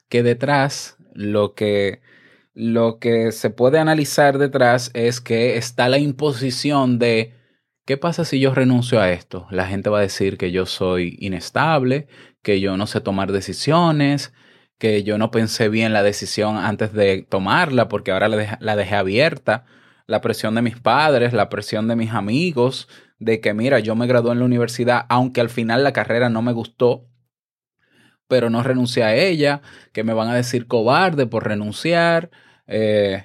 que 0.08 0.22
detrás 0.22 0.96
lo 1.14 1.54
que, 1.54 2.00
lo 2.54 2.98
que 2.98 3.32
se 3.32 3.50
puede 3.50 3.78
analizar 3.78 4.38
detrás 4.38 4.90
es 4.94 5.20
que 5.20 5.56
está 5.56 5.88
la 5.88 5.98
imposición 5.98 6.98
de 6.98 7.34
¿qué 7.84 7.96
pasa 7.96 8.24
si 8.24 8.40
yo 8.40 8.54
renuncio 8.54 9.00
a 9.00 9.10
esto? 9.10 9.46
La 9.50 9.66
gente 9.66 9.90
va 9.90 9.98
a 9.98 10.02
decir 10.02 10.38
que 10.38 10.52
yo 10.52 10.66
soy 10.66 11.16
inestable, 11.20 12.06
que 12.42 12.60
yo 12.60 12.76
no 12.76 12.86
sé 12.86 13.00
tomar 13.00 13.32
decisiones, 13.32 14.32
que 14.78 15.02
yo 15.04 15.18
no 15.18 15.30
pensé 15.30 15.68
bien 15.68 15.92
la 15.92 16.02
decisión 16.02 16.56
antes 16.56 16.92
de 16.92 17.22
tomarla 17.22 17.88
porque 17.88 18.10
ahora 18.10 18.28
la 18.28 18.76
dejé, 18.76 18.96
abierta. 18.96 19.64
La 20.06 20.20
presión 20.20 20.56
de 20.56 20.62
mis 20.62 20.78
padres, 20.78 21.32
la 21.32 21.48
presión 21.48 21.86
de 21.86 21.94
mis 21.94 22.10
amigos, 22.10 22.88
de 23.18 23.40
que 23.40 23.54
mira, 23.54 23.78
yo 23.78 23.94
me 23.94 24.08
gradué 24.08 24.32
en 24.32 24.40
la 24.40 24.44
universidad, 24.44 25.06
aunque 25.08 25.40
al 25.40 25.48
final 25.48 25.84
la 25.84 25.92
carrera 25.92 26.28
no 26.28 26.42
me 26.42 26.52
gustó, 26.52 27.06
pero 28.26 28.50
no 28.50 28.62
renuncié 28.64 29.04
a 29.04 29.14
ella, 29.14 29.62
que 29.92 30.02
me 30.02 30.14
van 30.14 30.28
a 30.28 30.34
decir 30.34 30.66
cobarde 30.66 31.26
por 31.26 31.46
renunciar. 31.46 32.30
Eh, 32.66 33.24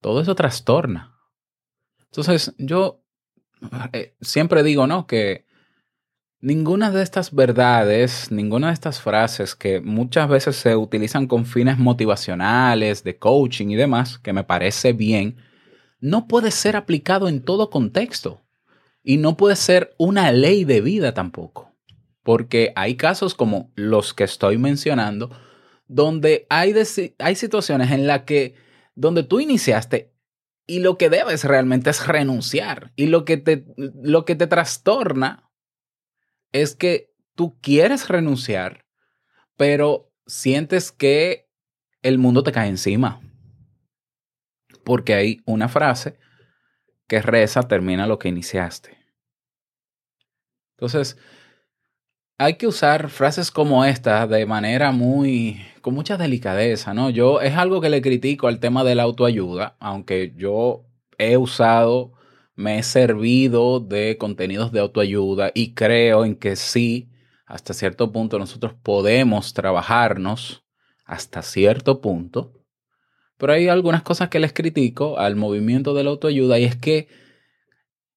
todo 0.00 0.20
eso 0.20 0.36
trastorna. 0.36 1.18
Entonces, 2.04 2.54
yo 2.58 2.99
eh, 3.92 4.14
siempre 4.20 4.62
digo, 4.62 4.86
¿no? 4.86 5.06
Que 5.06 5.46
ninguna 6.40 6.90
de 6.90 7.02
estas 7.02 7.34
verdades, 7.34 8.30
ninguna 8.30 8.68
de 8.68 8.74
estas 8.74 9.00
frases 9.00 9.54
que 9.54 9.80
muchas 9.80 10.28
veces 10.28 10.56
se 10.56 10.76
utilizan 10.76 11.26
con 11.26 11.46
fines 11.46 11.78
motivacionales, 11.78 13.04
de 13.04 13.18
coaching 13.18 13.68
y 13.68 13.76
demás, 13.76 14.18
que 14.18 14.32
me 14.32 14.44
parece 14.44 14.92
bien, 14.92 15.36
no 16.00 16.26
puede 16.26 16.50
ser 16.50 16.76
aplicado 16.76 17.28
en 17.28 17.42
todo 17.42 17.70
contexto. 17.70 18.42
Y 19.02 19.16
no 19.16 19.36
puede 19.36 19.56
ser 19.56 19.94
una 19.96 20.30
ley 20.30 20.64
de 20.64 20.82
vida 20.82 21.14
tampoco. 21.14 21.72
Porque 22.22 22.72
hay 22.76 22.96
casos 22.96 23.34
como 23.34 23.72
los 23.74 24.12
que 24.12 24.24
estoy 24.24 24.58
mencionando, 24.58 25.30
donde 25.88 26.46
hay, 26.50 26.74
hay 27.18 27.34
situaciones 27.34 27.90
en 27.90 28.06
las 28.06 28.22
que, 28.22 28.54
donde 28.94 29.22
tú 29.22 29.40
iniciaste 29.40 30.12
y 30.70 30.78
lo 30.78 30.96
que 30.98 31.10
debes 31.10 31.42
realmente 31.42 31.90
es 31.90 32.06
renunciar. 32.06 32.92
Y 32.94 33.06
lo 33.06 33.24
que 33.24 33.36
te, 33.36 33.66
lo 33.76 34.24
que 34.24 34.36
te 34.36 34.46
trastorna 34.46 35.50
es 36.52 36.76
que 36.76 37.12
tú 37.34 37.58
quieres 37.60 38.08
renunciar, 38.08 38.86
pero 39.56 40.12
sientes 40.26 40.92
que 40.92 41.50
el 42.02 42.18
mundo 42.18 42.44
te 42.44 42.52
cae 42.52 42.68
encima. 42.68 43.20
Porque 44.84 45.14
hay 45.14 45.42
una 45.44 45.68
frase 45.68 46.20
que 47.08 47.20
reza 47.20 47.62
termina 47.62 48.06
lo 48.06 48.20
que 48.20 48.28
iniciaste. 48.28 48.96
Entonces, 50.76 51.18
hay 52.40 52.54
que 52.54 52.66
usar 52.66 53.10
frases 53.10 53.50
como 53.50 53.84
esta 53.84 54.26
de 54.26 54.46
manera 54.46 54.92
muy, 54.92 55.60
con 55.82 55.92
mucha 55.92 56.16
delicadeza, 56.16 56.94
¿no? 56.94 57.10
Yo 57.10 57.42
es 57.42 57.54
algo 57.54 57.82
que 57.82 57.90
le 57.90 58.00
critico 58.00 58.48
al 58.48 58.60
tema 58.60 58.82
de 58.82 58.94
la 58.94 59.02
autoayuda, 59.02 59.76
aunque 59.78 60.32
yo 60.38 60.86
he 61.18 61.36
usado, 61.36 62.14
me 62.56 62.78
he 62.78 62.82
servido 62.82 63.78
de 63.78 64.16
contenidos 64.16 64.72
de 64.72 64.80
autoayuda 64.80 65.52
y 65.54 65.74
creo 65.74 66.24
en 66.24 66.34
que 66.34 66.56
sí, 66.56 67.10
hasta 67.44 67.74
cierto 67.74 68.10
punto 68.10 68.38
nosotros 68.38 68.72
podemos 68.72 69.52
trabajarnos, 69.52 70.64
hasta 71.04 71.42
cierto 71.42 72.00
punto, 72.00 72.54
pero 73.36 73.52
hay 73.52 73.68
algunas 73.68 74.02
cosas 74.02 74.30
que 74.30 74.40
les 74.40 74.54
critico 74.54 75.18
al 75.18 75.36
movimiento 75.36 75.92
de 75.92 76.04
la 76.04 76.10
autoayuda 76.10 76.58
y 76.58 76.64
es 76.64 76.76
que 76.76 77.08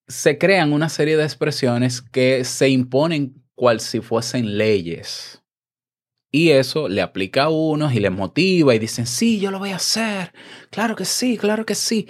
se 0.07 0.37
crean 0.37 0.71
una 0.71 0.87
serie 0.87 1.17
de 1.17 1.25
expresiones 1.25 2.01
que 2.01 2.45
se 2.45 2.69
imponen 2.69 3.42
cual 3.55 3.79
si 3.79 4.01
fuesen 4.01 4.57
leyes. 4.57 5.41
Y 6.31 6.49
eso 6.49 6.87
le 6.89 7.01
aplica 7.01 7.43
a 7.43 7.49
unos 7.49 7.93
y 7.93 7.99
les 7.99 8.11
motiva 8.11 8.73
y 8.73 8.79
dicen, 8.79 9.05
sí, 9.05 9.39
yo 9.39 9.51
lo 9.51 9.59
voy 9.59 9.69
a 9.69 9.75
hacer. 9.75 10.33
Claro 10.71 10.95
que 10.95 11.05
sí, 11.05 11.37
claro 11.37 11.65
que 11.65 11.75
sí. 11.75 12.07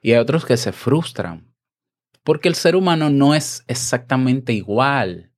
Y 0.00 0.12
hay 0.12 0.18
otros 0.18 0.46
que 0.46 0.56
se 0.56 0.72
frustran. 0.72 1.52
Porque 2.24 2.48
el 2.48 2.54
ser 2.54 2.74
humano 2.74 3.10
no 3.10 3.34
es 3.34 3.64
exactamente 3.66 4.52
igual. 4.52 5.30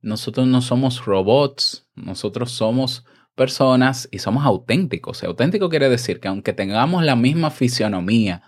Nosotros 0.00 0.46
no 0.46 0.62
somos 0.62 1.04
robots, 1.04 1.88
nosotros 1.94 2.52
somos 2.52 3.04
personas 3.34 4.08
y 4.10 4.18
somos 4.18 4.44
auténticos. 4.44 5.22
Y 5.22 5.26
auténtico 5.26 5.68
quiere 5.68 5.88
decir 5.88 6.20
que 6.20 6.28
aunque 6.28 6.52
tengamos 6.52 7.04
la 7.04 7.16
misma 7.16 7.50
fisionomía, 7.50 8.42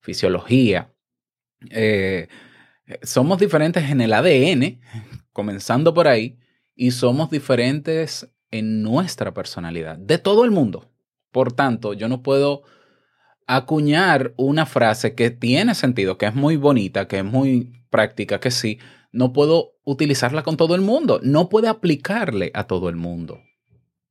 fisiología, 0.00 0.92
eh, 1.70 2.28
somos 3.02 3.38
diferentes 3.38 3.90
en 3.90 4.00
el 4.00 4.12
ADN, 4.12 4.80
comenzando 5.34 5.92
por 5.92 6.08
ahí, 6.08 6.38
y 6.74 6.92
somos 6.92 7.28
diferentes 7.28 8.32
en 8.50 8.82
nuestra 8.82 9.34
personalidad, 9.34 9.98
de 9.98 10.16
todo 10.16 10.46
el 10.46 10.50
mundo. 10.50 10.90
Por 11.30 11.52
tanto, 11.52 11.92
yo 11.92 12.08
no 12.08 12.22
puedo 12.22 12.62
acuñar 13.46 14.32
una 14.38 14.64
frase 14.64 15.14
que 15.14 15.30
tiene 15.30 15.74
sentido, 15.74 16.16
que 16.16 16.26
es 16.26 16.34
muy 16.34 16.56
bonita, 16.56 17.06
que 17.06 17.18
es 17.18 17.24
muy 17.24 17.84
práctica, 17.90 18.40
que 18.40 18.50
sí, 18.50 18.78
no 19.12 19.32
puedo 19.32 19.74
utilizarla 19.84 20.42
con 20.42 20.56
todo 20.56 20.74
el 20.74 20.80
mundo, 20.80 21.20
no 21.22 21.48
puede 21.48 21.68
aplicarle 21.68 22.50
a 22.54 22.64
todo 22.66 22.88
el 22.88 22.96
mundo. 22.96 23.40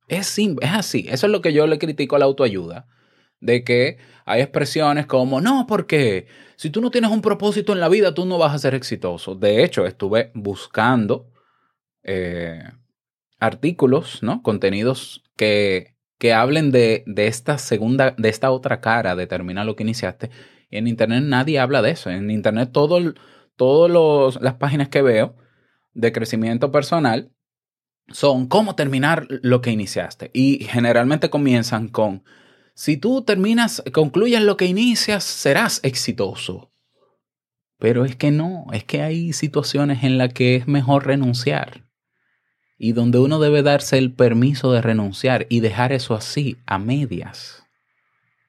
Es, 0.08 0.38
es 0.38 0.70
así. 0.70 1.06
Eso 1.08 1.26
es 1.26 1.32
lo 1.32 1.40
que 1.40 1.52
yo 1.52 1.66
le 1.66 1.78
critico 1.78 2.16
a 2.16 2.18
la 2.18 2.24
autoayuda. 2.26 2.86
De 3.40 3.64
que 3.64 3.98
hay 4.24 4.40
expresiones 4.40 5.06
como, 5.06 5.40
no, 5.40 5.66
porque 5.66 6.26
si 6.56 6.70
tú 6.70 6.80
no 6.80 6.90
tienes 6.90 7.10
un 7.10 7.20
propósito 7.20 7.72
en 7.72 7.80
la 7.80 7.88
vida, 7.88 8.14
tú 8.14 8.24
no 8.24 8.38
vas 8.38 8.54
a 8.54 8.58
ser 8.58 8.74
exitoso. 8.74 9.34
De 9.34 9.64
hecho, 9.64 9.86
estuve 9.86 10.30
buscando 10.34 11.30
eh, 12.02 12.62
artículos, 13.38 14.22
¿no? 14.22 14.42
Contenidos 14.42 15.22
que, 15.36 15.96
que 16.18 16.32
hablen 16.32 16.70
de, 16.70 17.04
de, 17.06 17.26
esta 17.26 17.58
segunda, 17.58 18.14
de 18.16 18.28
esta 18.28 18.50
otra 18.50 18.80
cara 18.80 19.14
de 19.16 19.26
terminar 19.26 19.66
lo 19.66 19.76
que 19.76 19.82
iniciaste. 19.82 20.30
Y 20.70 20.78
en 20.78 20.86
Internet 20.86 21.24
nadie 21.24 21.58
habla 21.58 21.82
de 21.82 21.90
eso. 21.90 22.10
En 22.10 22.30
Internet 22.30 22.70
todas 22.72 24.40
las 24.40 24.54
páginas 24.54 24.88
que 24.88 25.02
veo 25.02 25.36
de 25.92 26.12
crecimiento 26.12 26.72
personal 26.72 27.30
son 28.08 28.48
cómo 28.48 28.74
terminar 28.74 29.26
lo 29.28 29.60
que 29.60 29.70
iniciaste. 29.70 30.30
Y 30.32 30.64
generalmente 30.64 31.30
comienzan 31.30 31.88
con, 31.88 32.24
si 32.74 32.96
tú 32.96 33.22
terminas, 33.22 33.82
concluyes 33.92 34.42
lo 34.42 34.56
que 34.56 34.66
inicias, 34.66 35.24
serás 35.24 35.80
exitoso. 35.82 36.70
Pero 37.78 38.04
es 38.04 38.16
que 38.16 38.30
no, 38.30 38.66
es 38.72 38.84
que 38.84 39.02
hay 39.02 39.32
situaciones 39.32 40.04
en 40.04 40.18
las 40.18 40.32
que 40.32 40.56
es 40.56 40.66
mejor 40.66 41.06
renunciar. 41.06 41.84
Y 42.76 42.92
donde 42.92 43.18
uno 43.18 43.38
debe 43.38 43.62
darse 43.62 43.98
el 43.98 44.12
permiso 44.12 44.72
de 44.72 44.82
renunciar 44.82 45.46
y 45.48 45.60
dejar 45.60 45.92
eso 45.92 46.14
así, 46.14 46.56
a 46.66 46.78
medias. 46.78 47.64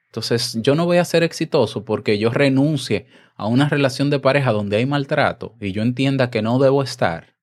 Entonces, 0.06 0.58
yo 0.60 0.74
no 0.74 0.86
voy 0.86 0.98
a 0.98 1.04
ser 1.04 1.22
exitoso 1.22 1.84
porque 1.84 2.18
yo 2.18 2.30
renuncie 2.30 3.06
a 3.36 3.46
una 3.46 3.68
relación 3.68 4.10
de 4.10 4.18
pareja 4.18 4.52
donde 4.52 4.78
hay 4.78 4.86
maltrato 4.86 5.54
y 5.60 5.72
yo 5.72 5.82
entienda 5.82 6.30
que 6.30 6.42
no 6.42 6.58
debo 6.58 6.82
estar 6.82 7.36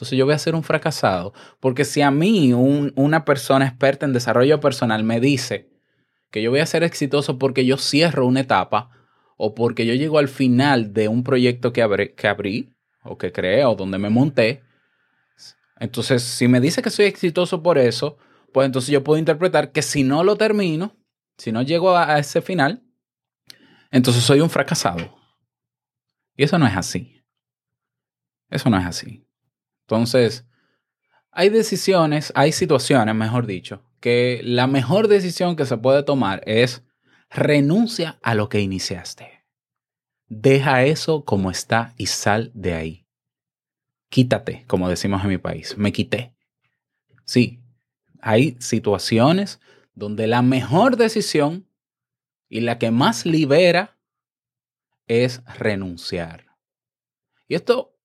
entonces 0.00 0.16
yo 0.16 0.24
voy 0.24 0.34
a 0.34 0.38
ser 0.38 0.54
un 0.54 0.62
fracasado. 0.62 1.34
Porque 1.60 1.84
si 1.84 2.00
a 2.00 2.10
mí 2.10 2.54
una 2.54 3.24
persona 3.26 3.66
experta 3.66 4.06
en 4.06 4.14
desarrollo 4.14 4.58
personal 4.58 5.04
me 5.04 5.20
dice 5.20 5.69
que 6.30 6.42
yo 6.42 6.50
voy 6.50 6.60
a 6.60 6.66
ser 6.66 6.82
exitoso 6.82 7.38
porque 7.38 7.66
yo 7.66 7.76
cierro 7.76 8.26
una 8.26 8.40
etapa 8.40 8.90
o 9.36 9.54
porque 9.54 9.86
yo 9.86 9.94
llego 9.94 10.18
al 10.18 10.28
final 10.28 10.92
de 10.92 11.08
un 11.08 11.24
proyecto 11.24 11.72
que, 11.72 11.82
abrí, 11.82 12.74
o 13.02 13.18
que 13.18 13.32
creé 13.32 13.64
o 13.64 13.74
donde 13.74 13.98
me 13.98 14.10
monté, 14.10 14.62
entonces 15.78 16.22
si 16.22 16.46
me 16.46 16.60
dice 16.60 16.82
que 16.82 16.90
soy 16.90 17.06
exitoso 17.06 17.62
por 17.62 17.78
eso, 17.78 18.18
pues 18.52 18.66
entonces 18.66 18.90
yo 18.90 19.02
puedo 19.02 19.18
interpretar 19.18 19.72
que 19.72 19.82
si 19.82 20.04
no 20.04 20.24
lo 20.24 20.36
termino, 20.36 20.96
si 21.38 21.52
no 21.52 21.62
llego 21.62 21.96
a 21.96 22.18
ese 22.18 22.42
final, 22.42 22.82
entonces 23.90 24.22
soy 24.22 24.40
un 24.40 24.50
fracasado. 24.50 25.16
Y 26.36 26.44
eso 26.44 26.58
no 26.58 26.66
es 26.66 26.76
así. 26.76 27.22
Eso 28.50 28.68
no 28.68 28.78
es 28.78 28.86
así. 28.86 29.26
Entonces, 29.82 30.46
hay 31.30 31.48
decisiones, 31.48 32.32
hay 32.34 32.52
situaciones, 32.52 33.14
mejor 33.14 33.46
dicho, 33.46 33.84
que 34.00 34.40
la 34.42 34.66
mejor 34.66 35.08
decisión 35.08 35.56
que 35.56 35.66
se 35.66 35.76
puede 35.76 36.02
tomar 36.02 36.42
es 36.46 36.82
renuncia 37.30 38.18
a 38.22 38.34
lo 38.34 38.48
que 38.48 38.60
iniciaste. 38.60 39.44
Deja 40.28 40.84
eso 40.84 41.24
como 41.24 41.50
está 41.50 41.94
y 41.96 42.06
sal 42.06 42.50
de 42.54 42.74
ahí. 42.74 43.06
Quítate, 44.08 44.64
como 44.66 44.88
decimos 44.88 45.22
en 45.22 45.28
mi 45.28 45.38
país. 45.38 45.76
Me 45.76 45.92
quité. 45.92 46.34
Sí, 47.24 47.60
hay 48.20 48.56
situaciones 48.58 49.60
donde 49.94 50.26
la 50.26 50.42
mejor 50.42 50.96
decisión 50.96 51.68
y 52.48 52.60
la 52.60 52.78
que 52.78 52.90
más 52.90 53.26
libera 53.26 53.98
es 55.06 55.42
renunciar. 55.58 56.46
Y 57.46 57.54
esto, 57.54 57.96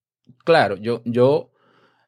claro, 0.44 0.76
yo, 0.76 1.02
yo 1.04 1.52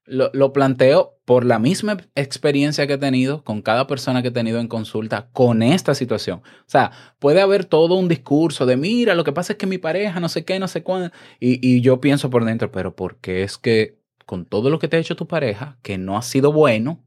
lo, 0.04 0.30
lo 0.32 0.52
planteo 0.52 1.17
por 1.28 1.44
la 1.44 1.58
misma 1.58 1.98
experiencia 2.14 2.86
que 2.86 2.94
he 2.94 2.98
tenido 2.98 3.44
con 3.44 3.60
cada 3.60 3.86
persona 3.86 4.22
que 4.22 4.28
he 4.28 4.30
tenido 4.30 4.60
en 4.60 4.66
consulta 4.66 5.28
con 5.34 5.62
esta 5.62 5.94
situación. 5.94 6.38
O 6.38 6.64
sea, 6.64 6.90
puede 7.18 7.42
haber 7.42 7.66
todo 7.66 7.96
un 7.96 8.08
discurso 8.08 8.64
de, 8.64 8.78
mira, 8.78 9.14
lo 9.14 9.24
que 9.24 9.32
pasa 9.34 9.52
es 9.52 9.58
que 9.58 9.66
mi 9.66 9.76
pareja, 9.76 10.20
no 10.20 10.30
sé 10.30 10.46
qué, 10.46 10.58
no 10.58 10.68
sé 10.68 10.82
cuándo. 10.82 11.10
Y, 11.38 11.60
y 11.60 11.82
yo 11.82 12.00
pienso 12.00 12.30
por 12.30 12.46
dentro, 12.46 12.72
pero 12.72 12.96
¿por 12.96 13.18
qué 13.18 13.42
es 13.42 13.58
que 13.58 13.98
con 14.24 14.46
todo 14.46 14.70
lo 14.70 14.78
que 14.78 14.88
te 14.88 14.96
ha 14.96 15.00
hecho 15.00 15.16
tu 15.16 15.28
pareja, 15.28 15.76
que 15.82 15.98
no 15.98 16.16
ha 16.16 16.22
sido 16.22 16.50
bueno, 16.50 17.04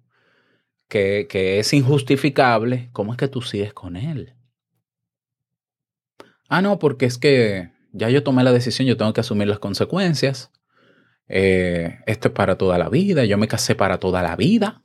que, 0.88 1.26
que 1.28 1.58
es 1.58 1.74
injustificable, 1.74 2.90
¿cómo 2.94 3.14
es 3.14 3.18
que 3.18 3.28
tú 3.28 3.42
sigues 3.42 3.74
con 3.74 3.96
él? 3.96 4.36
Ah, 6.48 6.62
no, 6.62 6.78
porque 6.78 7.08
es 7.08 7.18
que 7.18 7.72
ya 7.92 8.12
yo 8.12 8.22
tomé 8.22 8.44
la 8.44 8.52
decisión, 8.52 8.88
yo 8.88 8.98
tengo 8.98 9.14
que 9.14 9.22
asumir 9.22 9.48
las 9.48 9.58
consecuencias. 9.58 10.52
Eh, 11.34 12.00
esto 12.08 12.28
es 12.28 12.34
para 12.34 12.58
toda 12.58 12.78
la 12.78 12.90
vida, 12.90 13.24
yo 13.24 13.38
me 13.38 13.48
casé 13.48 13.74
para 13.74 14.00
toda 14.00 14.22
la 14.22 14.36
vida 14.36 14.82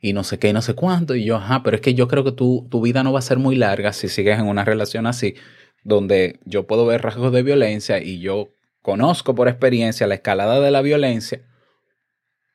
y 0.00 0.12
no 0.12 0.22
sé 0.22 0.38
qué, 0.38 0.52
no 0.52 0.62
sé 0.62 0.74
cuánto. 0.74 1.16
Y 1.16 1.24
yo, 1.24 1.36
ajá, 1.36 1.64
pero 1.64 1.74
es 1.76 1.80
que 1.80 1.94
yo 1.94 2.06
creo 2.06 2.22
que 2.22 2.30
tu, 2.30 2.68
tu 2.70 2.80
vida 2.80 3.02
no 3.02 3.12
va 3.12 3.18
a 3.18 3.22
ser 3.22 3.38
muy 3.38 3.56
larga 3.56 3.92
si 3.92 4.08
sigues 4.08 4.38
en 4.38 4.46
una 4.46 4.64
relación 4.64 5.06
así, 5.06 5.34
donde 5.82 6.38
yo 6.44 6.68
puedo 6.68 6.86
ver 6.86 7.02
rasgos 7.02 7.32
de 7.32 7.42
violencia 7.42 8.00
y 8.00 8.20
yo 8.20 8.50
conozco 8.82 9.34
por 9.34 9.48
experiencia 9.48 10.06
la 10.06 10.14
escalada 10.14 10.60
de 10.60 10.70
la 10.70 10.80
violencia. 10.80 11.44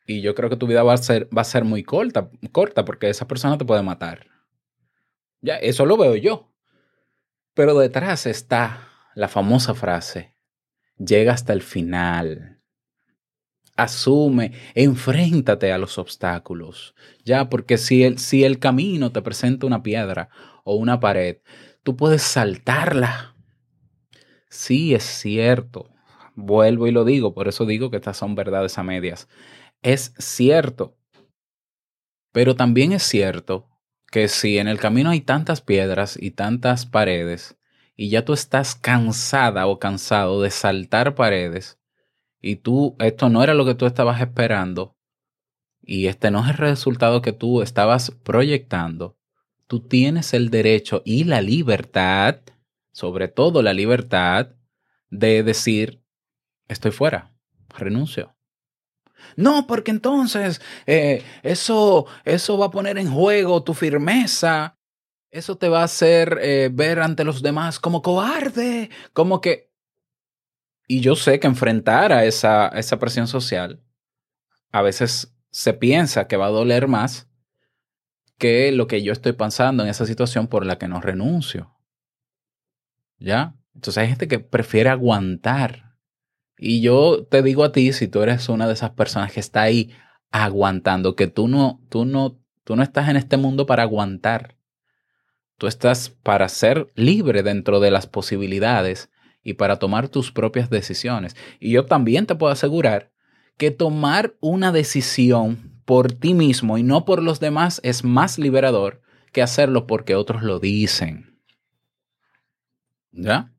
Y 0.08 0.22
yo 0.22 0.34
creo 0.34 0.50
que 0.50 0.56
tu 0.56 0.66
vida 0.66 0.84
va 0.84 0.94
a 0.94 0.98
ser, 0.98 1.28
va 1.36 1.42
a 1.42 1.46
ser 1.46 1.66
muy 1.66 1.84
corta, 1.84 2.30
corta, 2.54 2.86
porque 2.86 3.10
esa 3.10 3.28
persona 3.28 3.58
te 3.58 3.66
puede 3.66 3.84
matar. 3.84 4.28
Ya, 5.42 5.58
eso 5.58 5.86
lo 5.86 5.98
veo 5.98 6.16
yo. 6.16 6.54
Pero 7.54 7.78
detrás 7.78 8.26
está 8.26 8.88
la 9.14 9.28
famosa 9.28 9.76
frase, 9.76 10.36
llega 10.98 11.34
hasta 11.34 11.52
el 11.52 11.62
final. 11.62 12.59
Asume, 13.84 14.52
enfréntate 14.76 15.72
a 15.72 15.78
los 15.78 15.98
obstáculos. 15.98 16.96
Ya, 17.24 17.50
porque 17.50 17.78
si 17.78 18.04
el, 18.04 18.20
si 18.20 18.44
el 18.44 18.60
camino 18.60 19.12
te 19.12 19.22
presenta 19.22 19.66
una 19.66 19.84
piedra 19.84 20.30
o 20.64 20.76
una 20.76 21.00
pared, 21.00 21.38
tú 21.84 21.96
puedes 21.96 22.22
saltarla. 22.22 23.36
Sí, 24.50 24.94
es 24.94 25.04
cierto. 25.04 25.90
Vuelvo 26.36 26.88
y 26.88 26.92
lo 26.92 27.06
digo, 27.06 27.34
por 27.34 27.48
eso 27.48 27.66
digo 27.66 27.90
que 27.90 27.98
estas 27.98 28.18
son 28.18 28.36
verdades 28.36 28.78
a 28.78 28.84
medias. 28.84 29.28
Es 29.82 30.14
cierto. 30.18 30.98
Pero 32.32 32.56
también 32.56 32.92
es 32.92 33.04
cierto 33.04 33.70
que 34.12 34.28
si 34.28 34.58
en 34.58 34.68
el 34.68 34.80
camino 34.80 35.10
hay 35.10 35.22
tantas 35.22 35.62
piedras 35.62 36.18
y 36.20 36.32
tantas 36.32 36.86
paredes, 36.86 37.58
y 37.96 38.10
ya 38.10 38.24
tú 38.24 38.34
estás 38.34 38.76
cansada 38.76 39.68
o 39.68 39.80
cansado 39.80 40.42
de 40.42 40.52
saltar 40.52 41.16
paredes, 41.16 41.79
y 42.42 42.58
tú, 42.58 42.96
esto 43.00 43.30
no 43.30 43.44
era 43.44 43.54
lo 43.54 43.66
que 43.66 43.76
tú 43.76 43.86
estabas 43.86 44.22
esperando, 44.22 44.96
y 45.82 46.08
este 46.08 46.32
no 46.32 46.44
es 46.44 46.50
el 46.50 46.58
resultado 46.58 47.22
que 47.22 47.34
tú 47.34 47.62
estabas 47.62 48.12
proyectando, 48.24 49.18
tú 49.68 49.82
tienes 49.82 50.34
el 50.34 50.50
derecho 50.50 51.02
y 51.06 51.24
la 51.24 51.42
libertad, 51.42 52.42
sobre 52.92 53.28
todo 53.28 53.62
la 53.62 53.74
libertad, 53.74 54.50
de 55.10 55.44
decir, 55.44 56.04
estoy 56.68 56.92
fuera, 56.92 57.34
renuncio. 57.78 58.36
No, 59.36 59.68
porque 59.68 59.92
entonces 59.92 60.62
eh, 60.86 61.24
eso, 61.44 62.06
eso 62.26 62.58
va 62.58 62.68
a 62.68 62.72
poner 62.72 62.98
en 62.98 63.12
juego 63.12 63.64
tu 63.64 63.74
firmeza. 63.74 64.78
Eso 65.32 65.58
te 65.58 65.70
va 65.70 65.82
a 65.82 65.86
hacer 65.86 66.40
eh, 66.42 66.70
ver 66.72 67.00
ante 67.00 67.24
los 67.24 67.42
demás 67.42 67.80
como 67.80 68.02
cobarde, 68.02 68.90
como 69.14 69.42
que... 69.42 69.69
Y 70.92 71.02
yo 71.02 71.16
sé 71.16 71.40
que 71.40 71.46
enfrentar 71.46 72.12
a 72.12 72.26
esa, 72.26 72.68
esa 72.70 72.98
presión 72.98 73.28
social 73.28 73.80
a 74.72 74.82
veces 74.82 75.38
se 75.52 75.74
piensa 75.76 76.28
que 76.28 76.36
va 76.36 76.48
a 76.48 76.50
doler 76.50 76.88
más 76.88 77.30
que 78.40 78.72
lo 78.72 78.88
que 78.88 79.04
yo 79.04 79.14
estoy 79.14 79.34
pensando 79.34 79.84
en 79.84 79.90
esa 79.90 80.08
situación 80.08 80.48
por 80.48 80.66
la 80.66 80.80
que 80.80 80.88
no 80.88 81.00
renuncio. 81.00 81.76
¿Ya? 83.20 83.54
Entonces 83.76 84.02
hay 84.02 84.08
gente 84.08 84.28
que 84.28 84.40
prefiere 84.40 84.90
aguantar. 84.90 85.96
Y 86.58 86.82
yo 86.82 87.24
te 87.30 87.44
digo 87.44 87.64
a 87.64 87.72
ti, 87.72 87.94
si 87.94 88.08
tú 88.08 88.24
eres 88.24 88.50
una 88.50 88.66
de 88.66 88.74
esas 88.74 88.90
personas 88.90 89.32
que 89.32 89.42
está 89.42 89.62
ahí 89.62 89.94
aguantando, 90.32 91.16
que 91.16 91.28
tú 91.28 91.48
no, 91.48 91.86
tú 91.90 92.06
no, 92.06 92.40
tú 92.64 92.76
no 92.76 92.82
estás 92.82 93.10
en 93.10 93.16
este 93.16 93.38
mundo 93.38 93.68
para 93.68 93.84
aguantar. 93.84 94.56
Tú 95.60 95.68
estás 95.68 96.10
para 96.10 96.50
ser 96.50 96.92
libre 96.96 97.44
dentro 97.44 97.80
de 97.80 97.92
las 97.92 98.08
posibilidades 98.08 99.12
y 99.50 99.54
para 99.54 99.80
tomar 99.80 100.10
tus 100.10 100.32
propias 100.32 100.70
decisiones. 100.70 101.36
Y 101.60 101.72
yo 101.72 101.86
también 101.86 102.28
te 102.28 102.36
puedo 102.36 102.54
asegurar 102.54 103.12
que 103.58 103.72
tomar 103.72 104.36
una 104.42 104.72
decisión 104.72 105.82
por 105.86 106.12
ti 106.12 106.36
mismo 106.36 106.78
y 106.78 106.84
no 106.84 107.04
por 107.04 107.24
los 107.24 107.40
demás 107.40 107.82
es 107.84 108.04
más 108.04 108.38
liberador 108.38 109.02
que 109.32 109.42
hacerlo 109.42 109.88
porque 109.88 110.14
otros 110.14 110.44
lo 110.44 110.60
dicen. 110.60 111.40
¿Ya? 113.12 113.52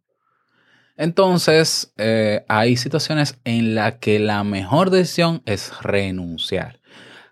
Entonces, 0.97 1.93
eh, 1.97 2.45
hay 2.47 2.77
situaciones 2.77 3.39
en 3.45 3.75
las 3.75 3.95
que 3.95 4.21
la 4.21 4.45
mejor 4.45 4.91
decisión 4.91 5.43
es 5.45 5.73
renunciar. 5.83 6.79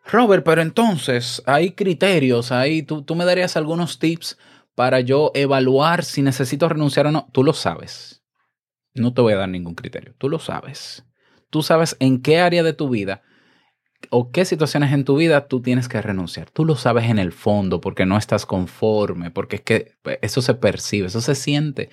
Robert, 0.05 0.45
pero 0.45 0.63
entonces 0.63 1.43
hay 1.47 1.73
criterios, 1.73 2.51
ahí 2.51 2.83
tú, 2.83 3.03
tú 3.03 3.15
me 3.15 3.25
darías 3.25 3.57
algunos 3.57 3.99
tips 3.99 4.37
para 4.75 5.01
yo 5.01 5.31
evaluar 5.35 6.03
si 6.05 6.23
necesito 6.23 6.69
renunciar 6.69 7.07
o 7.07 7.13
no. 7.13 7.29
Tú 7.31 7.45
lo 7.45 7.53
sabes. 7.53 8.18
No 8.99 9.15
te 9.15 9.21
voy 9.21 9.33
a 9.33 9.39
dar 9.39 9.49
ningún 9.49 9.75
criterio. 9.75 10.15
Tú 10.19 10.29
lo 10.29 10.39
sabes. 10.39 11.05
Tú 11.51 11.63
sabes 11.63 11.97
en 12.01 12.21
qué 12.21 12.39
área 12.41 12.63
de 12.63 12.73
tu 12.73 12.89
vida 12.89 13.23
o 14.11 14.31
qué 14.31 14.45
situaciones 14.45 14.93
en 14.93 15.05
tu 15.05 15.17
vida 15.17 15.49
tú 15.49 15.61
tienes 15.61 15.89
que 15.89 16.01
renunciar. 16.01 16.51
Tú 16.51 16.65
lo 16.65 16.77
sabes 16.77 17.11
en 17.11 17.19
el 17.19 17.33
fondo 17.33 17.81
porque 17.81 18.07
no 18.07 18.17
estás 18.17 18.47
conforme, 18.47 19.31
porque 19.31 19.57
es 19.57 19.63
que 19.63 19.93
eso 20.23 20.43
se 20.43 20.55
percibe, 20.55 21.09
eso 21.09 21.21
se 21.21 21.35
siente. 21.35 21.91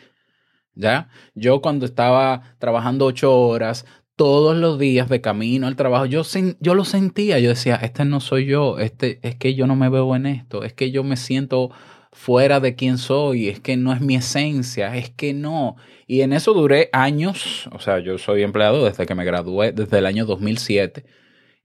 ¿Ya? 0.74 1.10
Yo 1.36 1.62
cuando 1.62 1.86
estaba 1.86 2.56
trabajando 2.60 3.06
ocho 3.06 3.36
horas, 3.36 3.86
todos 4.16 4.56
los 4.56 4.80
días 4.80 5.10
de 5.10 5.22
camino 5.22 5.68
al 5.68 5.76
trabajo, 5.76 6.06
yo, 6.06 6.24
yo 6.60 6.76
lo 6.76 6.86
sentía, 6.86 7.40
yo 7.40 7.50
decía, 7.50 7.76
este 7.76 8.06
no 8.06 8.20
soy 8.20 8.46
yo, 8.46 8.80
este 8.80 9.20
es 9.24 9.36
que 9.36 9.56
yo 9.56 9.68
no 9.68 9.76
me 9.76 9.90
veo 9.90 10.16
en 10.16 10.26
esto, 10.26 10.64
es 10.64 10.74
que 10.74 10.92
yo 10.92 11.04
me 11.04 11.18
siento 11.18 11.72
fuera 12.16 12.62
de 12.62 12.76
quién 12.76 12.98
soy, 12.98 13.50
es 13.50 13.60
que 13.60 13.76
no 13.76 13.92
es 13.94 14.00
mi 14.00 14.16
esencia, 14.16 14.96
es 14.96 15.10
que 15.10 15.34
no. 15.34 15.76
Y 16.08 16.22
en 16.22 16.32
eso 16.32 16.54
duré 16.54 16.90
años, 16.94 17.70
o 17.74 17.80
sea, 17.80 18.00
yo 18.00 18.18
soy 18.18 18.42
empleado 18.42 18.86
desde 18.86 19.06
que 19.06 19.14
me 19.16 19.26
gradué, 19.26 19.74
desde 19.74 20.00
el 20.00 20.06
año 20.06 20.26
2007, 20.26 21.06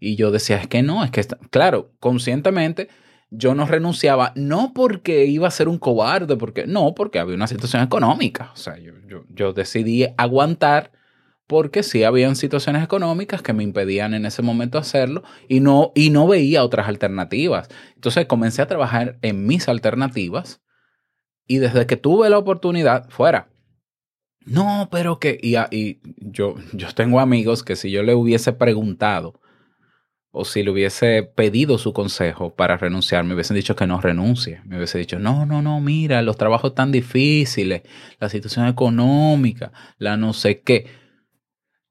y 0.01 0.17
yo 0.17 0.33
decía, 0.33 0.57
es 0.57 0.67
que 0.67 0.83
no, 0.83 1.05
es 1.05 1.13
que, 1.13 1.21
está... 1.21 1.39
claro, 1.51 1.93
conscientemente 2.01 2.89
yo 3.31 3.55
no 3.55 3.65
renunciaba, 3.65 4.33
no 4.35 4.73
porque 4.75 5.25
iba 5.25 5.47
a 5.47 5.53
ser 5.53 5.69
un 5.69 5.79
cobarde, 5.79 6.37
porque 6.37 6.67
no, 6.67 6.95
porque 6.95 7.21
había 7.21 7.37
una 7.37 7.47
situación 7.47 7.85
económica. 7.85 8.51
O 8.53 8.57
sea, 8.57 8.77
yo, 8.77 8.93
yo, 9.07 9.25
yo 9.29 9.53
decidí 9.53 10.09
aguantar 10.17 10.91
porque 11.51 11.83
sí 11.83 12.05
habían 12.05 12.37
situaciones 12.37 12.85
económicas 12.85 13.43
que 13.43 13.53
me 13.53 13.65
impedían 13.65 14.15
en 14.15 14.25
ese 14.25 14.41
momento 14.41 14.79
hacerlo 14.79 15.25
y 15.49 15.59
no, 15.59 15.91
y 15.97 16.11
no 16.11 16.29
veía 16.29 16.63
otras 16.63 16.87
alternativas. 16.87 17.69
Entonces 17.97 18.27
comencé 18.27 18.63
a 18.63 18.69
trabajar 18.69 19.19
en 19.21 19.49
mis 19.49 19.69
alternativas 19.69 20.63
y 21.49 21.59
desde 21.59 21.87
que 21.87 21.97
tuve 21.97 22.31
la 22.31 22.39
oportunidad, 22.39 23.11
fuera. 23.11 23.49
No, 24.47 24.91
pero 24.93 25.19
que, 25.19 25.41
y, 25.43 25.57
y 25.73 26.01
yo, 26.19 26.55
yo 26.73 26.87
tengo 26.95 27.19
amigos 27.19 27.65
que 27.65 27.75
si 27.75 27.91
yo 27.91 28.05
le 28.05 28.15
hubiese 28.15 28.53
preguntado, 28.53 29.41
o 30.31 30.45
si 30.45 30.63
le 30.63 30.71
hubiese 30.71 31.25
pedido 31.25 31.79
su 31.79 31.93
consejo 31.93 32.55
para 32.55 32.77
renunciar, 32.77 33.25
me 33.25 33.35
hubiesen 33.35 33.57
dicho 33.57 33.75
que 33.75 33.89
no 33.89 34.01
renuncie. 34.01 34.61
Me 34.67 34.77
hubiese 34.77 34.99
dicho, 34.99 35.19
no, 35.19 35.47
no, 35.47 35.63
no, 35.63 35.81
mira, 35.81 36.23
los 36.23 36.37
trabajos 36.37 36.77
tan 36.77 36.93
difíciles, 36.93 37.83
la 38.21 38.29
situación 38.29 38.69
económica, 38.69 39.73
la 39.99 40.17
no 40.17 40.33
sé 40.33 40.61
qué. 40.61 41.00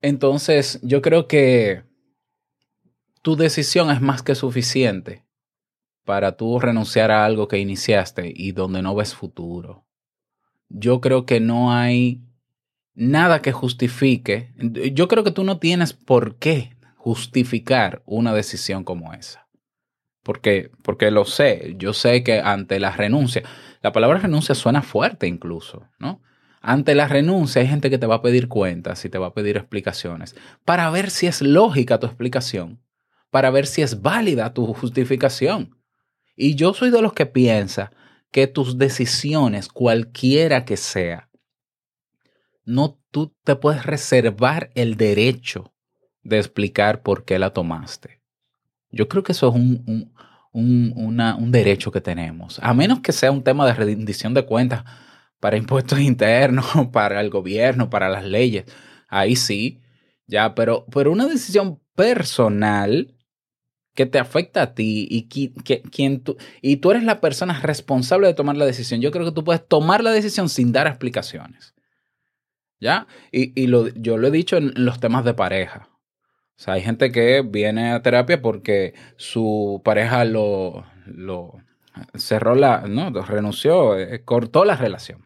Entonces, 0.01 0.79
yo 0.81 1.01
creo 1.01 1.27
que 1.27 1.83
tu 3.21 3.35
decisión 3.35 3.91
es 3.91 4.01
más 4.01 4.23
que 4.23 4.35
suficiente 4.35 5.25
para 6.05 6.37
tú 6.37 6.59
renunciar 6.59 7.11
a 7.11 7.25
algo 7.25 7.47
que 7.47 7.59
iniciaste 7.59 8.31
y 8.35 8.51
donde 8.53 8.81
no 8.81 8.95
ves 8.95 9.13
futuro. 9.13 9.85
Yo 10.69 11.01
creo 11.01 11.25
que 11.25 11.39
no 11.39 11.73
hay 11.73 12.23
nada 12.95 13.41
que 13.41 13.51
justifique. 13.51 14.53
Yo 14.93 15.07
creo 15.07 15.23
que 15.23 15.31
tú 15.31 15.43
no 15.43 15.59
tienes 15.59 15.93
por 15.93 16.37
qué 16.37 16.75
justificar 16.95 18.01
una 18.05 18.33
decisión 18.33 18.83
como 18.83 19.13
esa. 19.13 19.47
Porque, 20.23 20.71
porque 20.83 21.11
lo 21.11 21.25
sé, 21.25 21.75
yo 21.77 21.93
sé 21.93 22.23
que 22.23 22.39
ante 22.39 22.79
la 22.79 22.91
renuncia, 22.91 23.43
la 23.81 23.91
palabra 23.91 24.19
renuncia 24.19 24.53
suena 24.53 24.81
fuerte 24.81 25.27
incluso, 25.27 25.87
¿no? 25.97 26.21
Ante 26.61 26.93
la 26.93 27.07
renuncia 27.07 27.61
hay 27.61 27.67
gente 27.67 27.89
que 27.89 27.97
te 27.97 28.05
va 28.05 28.15
a 28.15 28.21
pedir 28.21 28.47
cuentas 28.47 29.03
y 29.05 29.09
te 29.09 29.17
va 29.17 29.27
a 29.27 29.33
pedir 29.33 29.57
explicaciones 29.57 30.35
para 30.65 30.89
ver 30.89 31.09
si 31.09 31.27
es 31.27 31.41
lógica 31.41 31.99
tu 31.99 32.07
explicación, 32.07 32.81
para 33.29 33.49
ver 33.49 33.65
si 33.65 33.81
es 33.81 34.01
válida 34.01 34.53
tu 34.53 34.73
justificación. 34.73 35.77
Y 36.35 36.55
yo 36.55 36.73
soy 36.73 36.89
de 36.89 37.01
los 37.01 37.13
que 37.13 37.25
piensa 37.25 37.91
que 38.31 38.47
tus 38.47 38.77
decisiones, 38.77 39.69
cualquiera 39.69 40.65
que 40.65 40.77
sea, 40.77 41.29
no 42.65 42.99
tú 43.11 43.35
te 43.43 43.55
puedes 43.55 43.85
reservar 43.85 44.69
el 44.75 44.95
derecho 44.95 45.73
de 46.23 46.37
explicar 46.37 47.01
por 47.01 47.25
qué 47.25 47.39
la 47.39 47.51
tomaste. 47.51 48.21
Yo 48.91 49.07
creo 49.07 49.23
que 49.23 49.31
eso 49.31 49.49
es 49.49 49.55
un, 49.55 49.83
un, 50.51 50.93
un, 50.95 51.19
un 51.19 51.51
derecho 51.51 51.91
que 51.91 52.01
tenemos, 52.01 52.59
a 52.61 52.73
menos 52.73 52.99
que 52.99 53.11
sea 53.11 53.31
un 53.31 53.43
tema 53.43 53.65
de 53.65 53.73
rendición 53.73 54.33
de 54.33 54.45
cuentas 54.45 54.83
para 55.39 55.57
impuestos 55.57 55.99
internos, 55.99 56.65
para 56.91 57.21
el 57.21 57.29
gobierno, 57.29 57.89
para 57.89 58.09
las 58.09 58.23
leyes. 58.25 58.65
Ahí 59.07 59.35
sí, 59.35 59.81
ya, 60.27 60.55
pero, 60.55 60.85
pero 60.91 61.11
una 61.11 61.25
decisión 61.27 61.79
personal 61.95 63.15
que 63.95 64.05
te 64.05 64.19
afecta 64.19 64.61
a 64.61 64.73
ti 64.75 65.07
y, 65.09 65.27
qui- 65.27 65.63
que, 65.63 65.81
quien 65.81 66.21
tú, 66.23 66.37
y 66.61 66.77
tú 66.77 66.91
eres 66.91 67.03
la 67.03 67.19
persona 67.21 67.59
responsable 67.61 68.27
de 68.27 68.33
tomar 68.33 68.55
la 68.57 68.65
decisión. 68.65 69.01
Yo 69.01 69.11
creo 69.11 69.25
que 69.25 69.31
tú 69.33 69.43
puedes 69.43 69.67
tomar 69.67 70.03
la 70.03 70.11
decisión 70.11 70.47
sin 70.49 70.71
dar 70.71 70.87
explicaciones. 70.87 71.73
¿Ya? 72.79 73.07
Y, 73.31 73.59
y 73.61 73.67
lo- 73.67 73.89
yo 73.89 74.17
lo 74.17 74.27
he 74.27 74.31
dicho 74.31 74.57
en 74.57 74.71
los 74.75 74.99
temas 74.99 75.25
de 75.25 75.33
pareja. 75.33 75.89
O 76.57 76.61
sea, 76.61 76.75
hay 76.75 76.81
gente 76.81 77.11
que 77.11 77.41
viene 77.41 77.91
a 77.91 78.01
terapia 78.01 78.41
porque 78.41 78.93
su 79.17 79.81
pareja 79.83 80.25
lo, 80.25 80.85
lo 81.05 81.53
cerró 82.15 82.55
la, 82.55 82.81
no, 82.87 83.09
renunció, 83.23 83.97
eh, 83.97 84.23
cortó 84.23 84.65
la 84.65 84.75
relación. 84.75 85.25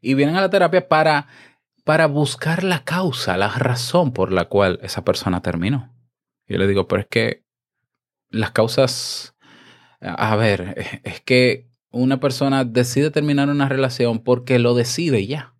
Y 0.00 0.14
vienen 0.14 0.36
a 0.36 0.40
la 0.40 0.50
terapia 0.50 0.88
para, 0.88 1.28
para 1.84 2.06
buscar 2.06 2.64
la 2.64 2.84
causa, 2.84 3.36
la 3.36 3.48
razón 3.48 4.12
por 4.12 4.32
la 4.32 4.46
cual 4.46 4.78
esa 4.82 5.04
persona 5.04 5.42
terminó. 5.42 5.92
Yo 6.46 6.58
le 6.58 6.66
digo, 6.66 6.88
pero 6.88 7.02
es 7.02 7.08
que 7.08 7.44
las 8.30 8.50
causas, 8.52 9.34
a 10.00 10.36
ver, 10.36 11.00
es- 11.04 11.20
que 11.22 11.68
una 11.92 12.20
persona 12.20 12.64
decide 12.64 13.10
terminar 13.10 13.48
una 13.48 13.68
relación 13.68 14.20
porque 14.20 14.58
lo 14.58 14.74
decide 14.74 15.26
ya. 15.26 15.54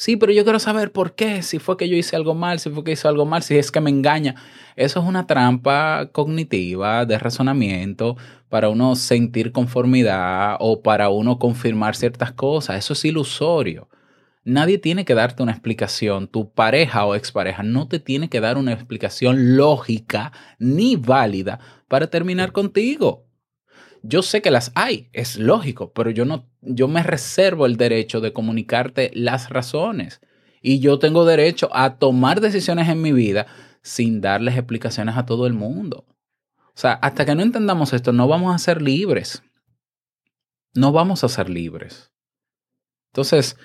Sí, 0.00 0.16
pero 0.16 0.30
yo 0.30 0.44
quiero 0.44 0.60
saber 0.60 0.92
por 0.92 1.16
qué, 1.16 1.42
si 1.42 1.58
fue 1.58 1.76
que 1.76 1.88
yo 1.88 1.96
hice 1.96 2.14
algo 2.14 2.32
mal, 2.32 2.60
si 2.60 2.70
fue 2.70 2.84
que 2.84 2.92
hice 2.92 3.08
algo 3.08 3.26
mal, 3.26 3.42
si 3.42 3.58
es 3.58 3.72
que 3.72 3.80
me 3.80 3.90
engaña. 3.90 4.36
Eso 4.76 5.00
es 5.00 5.06
una 5.06 5.26
trampa 5.26 6.10
cognitiva 6.12 7.04
de 7.04 7.18
razonamiento 7.18 8.16
para 8.48 8.68
uno 8.68 8.94
sentir 8.94 9.50
conformidad 9.50 10.56
o 10.60 10.82
para 10.82 11.08
uno 11.08 11.40
confirmar 11.40 11.96
ciertas 11.96 12.30
cosas. 12.30 12.78
Eso 12.78 12.92
es 12.92 13.04
ilusorio. 13.04 13.88
Nadie 14.44 14.78
tiene 14.78 15.04
que 15.04 15.14
darte 15.14 15.42
una 15.42 15.50
explicación. 15.50 16.28
Tu 16.28 16.48
pareja 16.48 17.04
o 17.04 17.16
expareja 17.16 17.64
no 17.64 17.88
te 17.88 17.98
tiene 17.98 18.28
que 18.28 18.40
dar 18.40 18.56
una 18.56 18.72
explicación 18.72 19.56
lógica 19.56 20.30
ni 20.60 20.94
válida 20.94 21.58
para 21.88 22.08
terminar 22.08 22.52
contigo. 22.52 23.27
Yo 24.02 24.22
sé 24.22 24.42
que 24.42 24.50
las 24.50 24.72
hay, 24.74 25.08
es 25.12 25.36
lógico, 25.36 25.92
pero 25.92 26.10
yo 26.10 26.24
no, 26.24 26.48
yo 26.60 26.88
me 26.88 27.02
reservo 27.02 27.66
el 27.66 27.76
derecho 27.76 28.20
de 28.20 28.32
comunicarte 28.32 29.10
las 29.14 29.50
razones. 29.50 30.20
Y 30.62 30.80
yo 30.80 30.98
tengo 30.98 31.24
derecho 31.24 31.68
a 31.72 31.98
tomar 31.98 32.40
decisiones 32.40 32.88
en 32.88 33.00
mi 33.02 33.12
vida 33.12 33.46
sin 33.82 34.20
darles 34.20 34.56
explicaciones 34.56 35.16
a 35.16 35.26
todo 35.26 35.46
el 35.46 35.54
mundo. 35.54 36.04
O 36.78 36.80
sea, 36.80 36.92
hasta 36.94 37.24
que 37.24 37.34
no 37.34 37.42
entendamos 37.42 37.92
esto, 37.92 38.12
no 38.12 38.28
vamos 38.28 38.54
a 38.54 38.58
ser 38.58 38.82
libres. 38.82 39.42
No 40.74 40.92
vamos 40.92 41.24
a 41.24 41.28
ser 41.28 41.48
libres. 41.50 42.12
Entonces, 43.12 43.56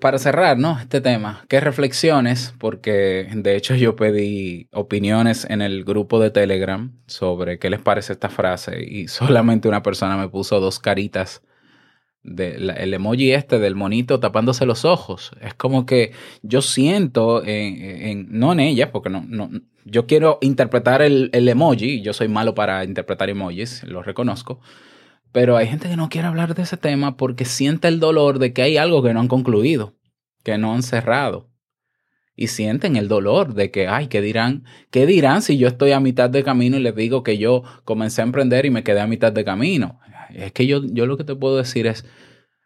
para 0.00 0.18
cerrar, 0.18 0.58
¿no? 0.58 0.78
Este 0.80 1.00
tema, 1.00 1.44
¿qué 1.48 1.60
reflexiones? 1.60 2.54
Porque 2.58 3.28
de 3.34 3.56
hecho 3.56 3.74
yo 3.74 3.96
pedí 3.96 4.68
opiniones 4.72 5.46
en 5.48 5.62
el 5.62 5.84
grupo 5.84 6.20
de 6.20 6.30
Telegram 6.30 6.92
sobre 7.06 7.58
qué 7.58 7.70
les 7.70 7.80
parece 7.80 8.12
esta 8.12 8.28
frase 8.28 8.82
y 8.84 9.08
solamente 9.08 9.68
una 9.68 9.82
persona 9.82 10.16
me 10.16 10.28
puso 10.28 10.60
dos 10.60 10.78
caritas 10.78 11.42
de 12.22 12.56
el 12.56 12.92
emoji 12.94 13.32
este 13.32 13.58
del 13.60 13.76
monito 13.76 14.20
tapándose 14.20 14.66
los 14.66 14.84
ojos. 14.84 15.30
Es 15.40 15.54
como 15.54 15.86
que 15.86 16.12
yo 16.42 16.62
siento, 16.62 17.44
en, 17.44 17.82
en- 17.82 18.26
no 18.30 18.52
en 18.52 18.60
ella, 18.60 18.90
porque 18.92 19.10
no, 19.10 19.24
no, 19.28 19.50
yo 19.84 20.06
quiero 20.06 20.38
interpretar 20.42 21.02
el, 21.02 21.30
el 21.32 21.48
emoji, 21.48 22.02
yo 22.02 22.12
soy 22.12 22.28
malo 22.28 22.54
para 22.54 22.84
interpretar 22.84 23.30
emojis, 23.30 23.84
lo 23.84 24.02
reconozco, 24.02 24.60
pero 25.36 25.58
hay 25.58 25.66
gente 25.66 25.90
que 25.90 25.98
no 25.98 26.08
quiere 26.08 26.28
hablar 26.28 26.54
de 26.54 26.62
ese 26.62 26.78
tema 26.78 27.18
porque 27.18 27.44
siente 27.44 27.88
el 27.88 28.00
dolor 28.00 28.38
de 28.38 28.54
que 28.54 28.62
hay 28.62 28.78
algo 28.78 29.02
que 29.02 29.12
no 29.12 29.20
han 29.20 29.28
concluido, 29.28 29.94
que 30.42 30.56
no 30.56 30.72
han 30.72 30.82
cerrado. 30.82 31.50
Y 32.34 32.46
sienten 32.46 32.96
el 32.96 33.06
dolor 33.06 33.52
de 33.52 33.70
que, 33.70 33.86
ay, 33.86 34.06
¿qué 34.06 34.22
dirán? 34.22 34.64
¿Qué 34.90 35.04
dirán 35.04 35.42
si 35.42 35.58
yo 35.58 35.68
estoy 35.68 35.92
a 35.92 36.00
mitad 36.00 36.30
de 36.30 36.42
camino 36.42 36.78
y 36.78 36.80
les 36.80 36.96
digo 36.96 37.22
que 37.22 37.36
yo 37.36 37.64
comencé 37.84 38.22
a 38.22 38.24
emprender 38.24 38.64
y 38.64 38.70
me 38.70 38.82
quedé 38.82 39.00
a 39.00 39.06
mitad 39.06 39.30
de 39.30 39.44
camino? 39.44 40.00
Es 40.30 40.52
que 40.52 40.66
yo, 40.66 40.80
yo 40.82 41.04
lo 41.04 41.18
que 41.18 41.24
te 41.24 41.36
puedo 41.36 41.58
decir 41.58 41.86
es, 41.86 42.06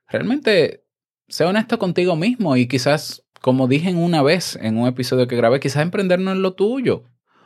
realmente, 0.06 0.84
sé 1.26 1.44
honesto 1.46 1.76
contigo 1.76 2.14
mismo 2.14 2.56
y 2.56 2.68
quizás, 2.68 3.26
como 3.40 3.66
dije 3.66 3.92
una 3.94 4.22
vez 4.22 4.54
en 4.62 4.78
un 4.78 4.86
episodio 4.86 5.26
que 5.26 5.34
grabé, 5.34 5.58
quizás 5.58 5.82
emprender 5.82 6.20
no 6.20 6.30
es 6.30 6.38
lo 6.38 6.52
tuyo. 6.52 7.02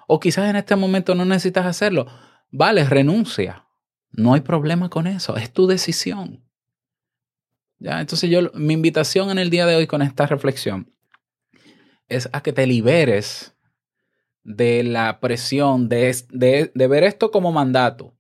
O 0.07 0.21
quizás 0.21 0.51
en 0.51 0.57
este 0.57 0.77
momento 0.77 1.15
no 1.15 1.25
necesitas 1.25 1.65
hacerlo. 1.65 2.09
Vale, 2.51 2.85
renuncia. 2.85 3.64
No 4.17 4.35
hay 4.35 4.43
problema 4.43 4.89
con 4.89 5.07
eso, 5.07 5.37
es 5.37 5.53
tu 5.53 5.67
decisión. 5.67 6.45
Ya, 7.79 8.01
entonces 8.01 8.31
yo 8.31 8.53
mi 8.55 8.73
invitación 8.75 9.31
en 9.31 9.39
el 9.39 9.51
día 9.51 9.67
de 9.67 9.75
hoy 9.75 9.87
con 9.87 10.03
esta 10.03 10.27
reflexión 10.27 10.93
es 12.09 12.29
a 12.33 12.43
que 12.43 12.53
te 12.53 12.67
liberes 12.67 13.57
de 14.45 14.85
la 14.85 15.19
presión 15.21 15.89
de, 15.89 16.15
de, 16.31 16.71
de 16.73 16.87
ver 16.87 17.03
esto 17.03 17.31
como 17.31 17.51
mandato 17.51 18.15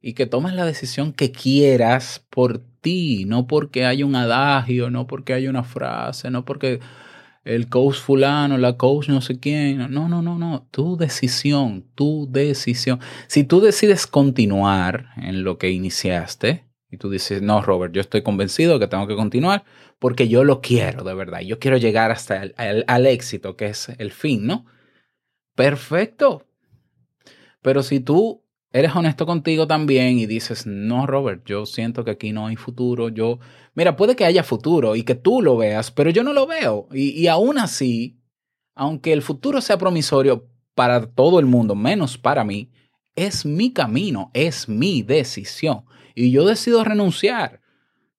y 0.00 0.14
que 0.14 0.26
tomes 0.26 0.54
la 0.54 0.64
decisión 0.64 1.12
que 1.12 1.32
quieras 1.32 2.24
por 2.30 2.62
ti, 2.80 3.24
no 3.26 3.46
porque 3.46 3.86
haya 3.86 4.06
un 4.06 4.14
adagio, 4.14 4.90
no 4.90 5.06
porque 5.06 5.34
haya 5.34 5.50
una 5.50 5.64
frase, 5.64 6.30
no 6.30 6.44
porque 6.44 6.80
el 7.44 7.68
coach 7.68 7.96
fulano, 7.96 8.58
la 8.58 8.76
coach 8.76 9.08
no 9.08 9.20
sé 9.20 9.38
quién. 9.38 9.78
No, 9.90 10.08
no, 10.08 10.22
no, 10.22 10.38
no. 10.38 10.66
Tu 10.70 10.96
decisión, 10.96 11.86
tu 11.94 12.28
decisión. 12.30 13.00
Si 13.26 13.44
tú 13.44 13.60
decides 13.60 14.06
continuar 14.06 15.06
en 15.16 15.42
lo 15.42 15.58
que 15.58 15.70
iniciaste 15.70 16.66
y 16.90 16.96
tú 16.96 17.08
dices, 17.10 17.40
no, 17.42 17.62
Robert, 17.62 17.94
yo 17.94 18.00
estoy 18.00 18.22
convencido 18.22 18.78
que 18.78 18.88
tengo 18.88 19.06
que 19.06 19.16
continuar 19.16 19.64
porque 19.98 20.28
yo 20.28 20.44
lo 20.44 20.60
quiero 20.60 21.04
de 21.04 21.14
verdad. 21.14 21.40
Yo 21.40 21.58
quiero 21.58 21.76
llegar 21.76 22.10
hasta 22.10 22.42
el, 22.42 23.06
éxito, 23.06 23.56
que 23.56 23.66
es 23.66 23.88
el 23.98 24.12
fin, 24.12 24.46
¿no? 24.46 24.66
Perfecto. 25.54 26.46
Pero 27.62 27.82
si 27.82 28.00
tú 28.00 28.39
eres 28.72 28.94
honesto 28.94 29.26
contigo 29.26 29.66
también 29.66 30.18
y 30.18 30.26
dices, 30.26 30.66
no, 30.66 31.06
Robert, 31.06 31.42
yo 31.44 31.66
siento 31.66 32.04
que 32.04 32.12
aquí 32.12 32.32
no 32.32 32.46
hay 32.46 32.56
futuro, 32.56 33.08
yo, 33.08 33.38
mira, 33.74 33.96
puede 33.96 34.16
que 34.16 34.24
haya 34.24 34.42
futuro 34.42 34.96
y 34.96 35.02
que 35.02 35.14
tú 35.14 35.42
lo 35.42 35.56
veas, 35.56 35.90
pero 35.90 36.10
yo 36.10 36.22
no 36.22 36.32
lo 36.32 36.46
veo. 36.46 36.88
Y, 36.92 37.10
y 37.10 37.26
aún 37.28 37.58
así, 37.58 38.20
aunque 38.74 39.12
el 39.12 39.22
futuro 39.22 39.60
sea 39.60 39.78
promisorio 39.78 40.48
para 40.74 41.06
todo 41.06 41.40
el 41.40 41.46
mundo, 41.46 41.74
menos 41.74 42.16
para 42.16 42.44
mí, 42.44 42.70
es 43.16 43.44
mi 43.44 43.72
camino, 43.72 44.30
es 44.34 44.68
mi 44.68 45.02
decisión. 45.02 45.84
Y 46.14 46.30
yo 46.30 46.46
decido 46.46 46.84
renunciar. 46.84 47.60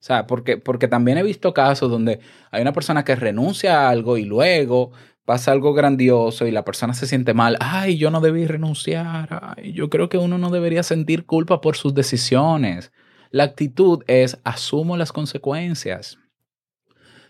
O 0.01 0.03
sea, 0.03 0.25
porque, 0.25 0.57
porque 0.57 0.87
también 0.87 1.19
he 1.19 1.23
visto 1.23 1.53
casos 1.53 1.91
donde 1.91 2.19
hay 2.49 2.61
una 2.61 2.73
persona 2.73 3.03
que 3.03 3.15
renuncia 3.15 3.81
a 3.81 3.89
algo 3.89 4.17
y 4.17 4.25
luego 4.25 4.91
pasa 5.25 5.51
algo 5.51 5.73
grandioso 5.73 6.47
y 6.47 6.51
la 6.51 6.65
persona 6.65 6.93
se 6.93 7.07
siente 7.07 7.33
mal. 7.33 7.57
Ay, 7.59 7.97
yo 7.97 8.11
no 8.11 8.21
debí 8.21 8.45
renunciar. 8.45 9.55
Ay, 9.57 9.73
yo 9.73 9.89
creo 9.89 10.09
que 10.09 10.17
uno 10.17 10.37
no 10.37 10.49
debería 10.49 10.83
sentir 10.83 11.25
culpa 11.25 11.61
por 11.61 11.75
sus 11.75 11.93
decisiones. 11.93 12.91
La 13.29 13.43
actitud 13.43 14.03
es 14.07 14.39
asumo 14.43 14.97
las 14.97 15.11
consecuencias. 15.11 16.17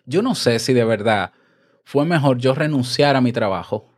Yo 0.06 0.22
no 0.22 0.36
sé 0.36 0.60
si 0.60 0.74
de 0.74 0.84
verdad 0.84 1.32
fue 1.84 2.06
mejor 2.06 2.38
yo 2.38 2.54
renunciar 2.54 3.16
a 3.16 3.22
mi 3.22 3.32
trabajo 3.32 3.92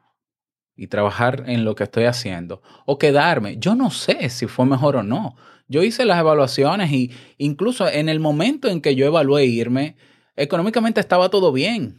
y 0.76 0.88
trabajar 0.88 1.44
en 1.48 1.64
lo 1.64 1.76
que 1.76 1.84
estoy 1.84 2.06
haciendo 2.06 2.62
o 2.86 2.98
quedarme. 2.98 3.58
Yo 3.58 3.76
no 3.76 3.90
sé 3.90 4.30
si 4.30 4.48
fue 4.48 4.66
mejor 4.66 4.98
o 4.98 5.04
no. 5.04 5.36
Yo 5.68 5.84
hice 5.84 6.06
las 6.06 6.20
evaluaciones 6.20 6.92
y 6.92 7.12
incluso 7.38 7.88
en 7.88 8.10
el 8.10 8.20
momento 8.20 8.68
en 8.68 8.82
que 8.82 8.96
yo 8.96 9.06
evalué 9.06 9.46
irme, 9.46 9.96
económicamente 10.36 11.00
estaba 11.00 11.30
todo 11.30 11.52
bien. 11.52 11.98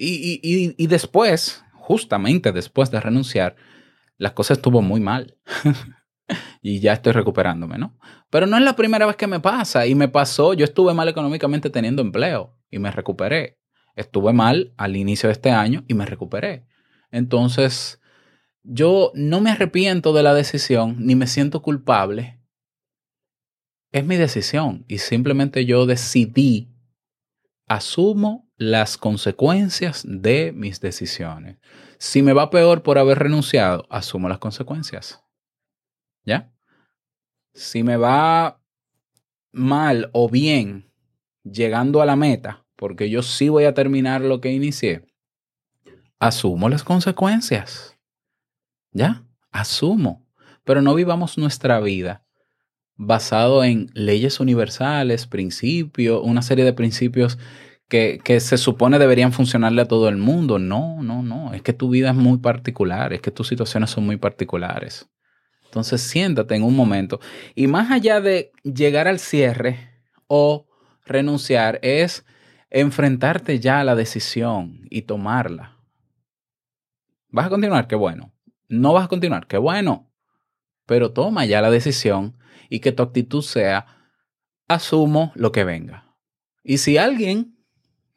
Y, 0.00 0.40
y, 0.44 0.74
y, 0.78 0.86
después, 0.86 1.64
justamente 1.74 2.52
después 2.52 2.92
de 2.92 3.00
renunciar, 3.00 3.56
las 4.16 4.30
cosas 4.30 4.58
estuvo 4.58 4.80
muy 4.80 5.00
mal. 5.00 5.36
y 6.62 6.78
ya 6.78 6.92
estoy 6.92 7.12
recuperándome, 7.12 7.78
¿no? 7.78 7.98
Pero 8.30 8.46
no 8.46 8.56
es 8.56 8.62
la 8.62 8.76
primera 8.76 9.06
vez 9.06 9.16
que 9.16 9.26
me 9.26 9.40
pasa. 9.40 9.88
Y 9.88 9.96
me 9.96 10.06
pasó, 10.06 10.54
yo 10.54 10.64
estuve 10.64 10.94
mal 10.94 11.08
económicamente 11.08 11.68
teniendo 11.68 12.00
empleo 12.00 12.56
y 12.70 12.78
me 12.78 12.92
recuperé. 12.92 13.58
Estuve 13.96 14.32
mal 14.32 14.72
al 14.76 14.94
inicio 14.96 15.28
de 15.28 15.32
este 15.32 15.50
año 15.50 15.84
y 15.88 15.94
me 15.94 16.06
recuperé. 16.06 16.64
Entonces, 17.10 18.00
yo 18.62 19.10
no 19.14 19.40
me 19.40 19.50
arrepiento 19.50 20.12
de 20.12 20.22
la 20.22 20.32
decisión 20.32 20.94
ni 21.00 21.16
me 21.16 21.26
siento 21.26 21.60
culpable. 21.60 22.40
Es 23.90 24.04
mi 24.04 24.14
decisión 24.14 24.84
y 24.86 24.98
simplemente 24.98 25.64
yo 25.64 25.86
decidí, 25.86 26.72
asumo 27.66 28.47
las 28.58 28.98
consecuencias 28.98 30.04
de 30.06 30.52
mis 30.52 30.80
decisiones. 30.80 31.58
Si 31.98 32.22
me 32.22 32.32
va 32.32 32.50
peor 32.50 32.82
por 32.82 32.98
haber 32.98 33.20
renunciado, 33.20 33.86
asumo 33.88 34.28
las 34.28 34.38
consecuencias. 34.38 35.22
¿Ya? 36.24 36.52
Si 37.54 37.82
me 37.82 37.96
va 37.96 38.60
mal 39.52 40.10
o 40.12 40.28
bien 40.28 40.92
llegando 41.44 42.02
a 42.02 42.06
la 42.06 42.16
meta, 42.16 42.66
porque 42.76 43.08
yo 43.08 43.22
sí 43.22 43.48
voy 43.48 43.64
a 43.64 43.74
terminar 43.74 44.20
lo 44.20 44.40
que 44.40 44.52
inicié, 44.52 45.06
asumo 46.18 46.68
las 46.68 46.82
consecuencias. 46.82 47.96
¿Ya? 48.92 49.24
Asumo. 49.50 50.26
Pero 50.64 50.82
no 50.82 50.94
vivamos 50.94 51.38
nuestra 51.38 51.80
vida 51.80 52.24
basado 52.96 53.62
en 53.62 53.90
leyes 53.94 54.40
universales, 54.40 55.28
principios, 55.28 56.20
una 56.24 56.42
serie 56.42 56.64
de 56.64 56.72
principios 56.72 57.38
que, 57.88 58.20
que, 58.22 58.40
se 58.40 58.58
supone 58.58 58.98
deberían 58.98 59.32
funcionarle 59.32 59.82
a 59.82 59.88
todo 59.88 60.08
el 60.08 60.16
mundo. 60.16 60.58
No, 60.58 61.02
no, 61.02 61.22
no. 61.22 61.54
Es 61.54 61.62
que 61.62 61.72
tu 61.72 61.90
vida 61.90 62.10
es 62.10 62.16
muy 62.16 62.38
particular, 62.38 63.12
es 63.12 63.20
que 63.20 63.30
tus 63.30 63.48
situaciones 63.48 63.90
son 63.90 64.04
muy 64.06 64.16
particulares. 64.16 65.08
Entonces 65.64 66.00
siéntate 66.00 66.54
en 66.54 66.62
un 66.62 66.74
momento. 66.74 67.20
Y 67.54 67.66
más 67.66 67.90
allá 67.90 68.20
de 68.20 68.52
llegar 68.62 69.06
al 69.06 69.18
cierre 69.18 69.90
o 70.26 70.66
renunciar, 71.04 71.78
es 71.82 72.24
enfrentarte 72.70 73.58
ya 73.58 73.80
a 73.80 73.84
la 73.84 73.94
decisión 73.94 74.86
y 74.90 75.02
tomarla. 75.02 75.76
¿Vas 77.30 77.46
a 77.46 77.50
continuar? 77.50 77.86
Qué 77.86 77.96
bueno. 77.96 78.32
No 78.68 78.92
vas 78.94 79.04
a 79.04 79.08
continuar. 79.08 79.46
Qué 79.46 79.58
bueno. 79.58 80.10
Pero 80.86 81.12
toma 81.12 81.44
ya 81.44 81.60
la 81.60 81.70
decisión 81.70 82.38
y 82.70 82.80
que 82.80 82.92
tu 82.92 83.02
actitud 83.02 83.42
sea, 83.42 83.86
asumo 84.68 85.32
lo 85.34 85.52
que 85.52 85.64
venga. 85.64 86.16
Y 86.62 86.78
si 86.78 86.96
alguien 86.96 87.57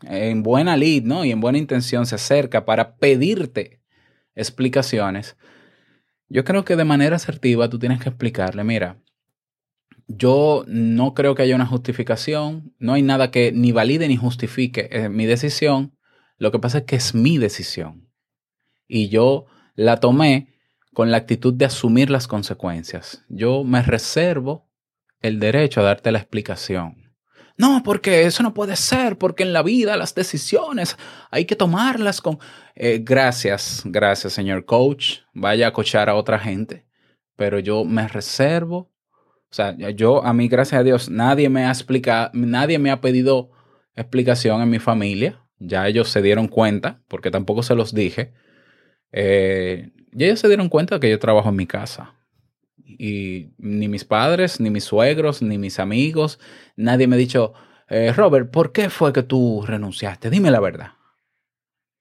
en 0.03 0.43
buena 0.43 0.77
lid, 0.77 1.03
¿no? 1.03 1.25
Y 1.25 1.31
en 1.31 1.41
buena 1.41 1.57
intención 1.57 2.05
se 2.05 2.15
acerca 2.15 2.65
para 2.65 2.95
pedirte 2.97 3.81
explicaciones, 4.35 5.35
yo 6.29 6.45
creo 6.45 6.63
que 6.63 6.77
de 6.77 6.85
manera 6.85 7.17
asertiva 7.17 7.69
tú 7.69 7.77
tienes 7.77 8.01
que 8.01 8.07
explicarle, 8.07 8.63
mira, 8.63 9.01
yo 10.07 10.63
no 10.67 11.13
creo 11.13 11.35
que 11.35 11.43
haya 11.43 11.55
una 11.55 11.65
justificación, 11.65 12.73
no 12.79 12.93
hay 12.93 13.01
nada 13.01 13.31
que 13.31 13.51
ni 13.51 13.73
valide 13.73 14.07
ni 14.07 14.15
justifique 14.15 14.87
eh, 14.91 15.09
mi 15.09 15.25
decisión, 15.25 15.97
lo 16.37 16.51
que 16.51 16.59
pasa 16.59 16.79
es 16.79 16.83
que 16.85 16.95
es 16.95 17.13
mi 17.13 17.37
decisión. 17.37 18.09
Y 18.87 19.09
yo 19.09 19.45
la 19.75 19.97
tomé 19.97 20.55
con 20.93 21.11
la 21.11 21.17
actitud 21.17 21.53
de 21.53 21.65
asumir 21.65 22.09
las 22.09 22.27
consecuencias. 22.27 23.25
Yo 23.29 23.63
me 23.63 23.81
reservo 23.81 24.69
el 25.19 25.39
derecho 25.39 25.81
a 25.81 25.83
darte 25.83 26.11
la 26.11 26.19
explicación. 26.19 27.00
No, 27.61 27.83
porque 27.83 28.23
eso 28.23 28.41
no 28.41 28.55
puede 28.55 28.75
ser, 28.75 29.19
porque 29.19 29.43
en 29.43 29.53
la 29.53 29.61
vida 29.61 29.95
las 29.95 30.15
decisiones 30.15 30.97
hay 31.29 31.45
que 31.45 31.55
tomarlas 31.55 32.19
con... 32.19 32.39
Eh, 32.73 33.01
gracias, 33.03 33.83
gracias, 33.85 34.33
señor 34.33 34.65
coach. 34.65 35.19
Vaya 35.35 35.67
a 35.67 35.71
coachar 35.71 36.09
a 36.09 36.15
otra 36.15 36.39
gente. 36.39 36.87
Pero 37.35 37.59
yo 37.59 37.85
me 37.85 38.07
reservo. 38.07 38.89
O 39.51 39.53
sea, 39.53 39.75
yo, 39.77 40.25
a 40.25 40.33
mí, 40.33 40.47
gracias 40.47 40.79
a 40.79 40.83
Dios, 40.83 41.07
nadie 41.11 41.49
me 41.49 41.65
ha 41.65 41.69
explicado, 41.69 42.31
nadie 42.33 42.79
me 42.79 42.89
ha 42.89 42.99
pedido 42.99 43.51
explicación 43.95 44.59
en 44.63 44.69
mi 44.71 44.79
familia. 44.79 45.45
Ya 45.59 45.87
ellos 45.87 46.09
se 46.09 46.23
dieron 46.23 46.47
cuenta, 46.47 47.03
porque 47.07 47.29
tampoco 47.29 47.61
se 47.61 47.75
los 47.75 47.93
dije. 47.93 48.33
Eh, 49.11 49.91
y 50.13 50.23
ellos 50.23 50.39
se 50.39 50.47
dieron 50.47 50.67
cuenta 50.67 50.99
que 50.99 51.11
yo 51.11 51.19
trabajo 51.19 51.49
en 51.49 51.57
mi 51.57 51.67
casa. 51.67 52.15
Y 52.99 53.53
ni 53.57 53.87
mis 53.87 54.05
padres, 54.05 54.59
ni 54.59 54.69
mis 54.69 54.83
suegros, 54.83 55.41
ni 55.41 55.57
mis 55.57 55.79
amigos, 55.79 56.39
nadie 56.75 57.07
me 57.07 57.15
ha 57.15 57.19
dicho, 57.19 57.53
eh, 57.89 58.13
Robert, 58.13 58.51
¿por 58.51 58.71
qué 58.71 58.89
fue 58.89 59.13
que 59.13 59.23
tú 59.23 59.63
renunciaste? 59.65 60.29
Dime 60.29 60.51
la 60.51 60.59
verdad. 60.59 60.93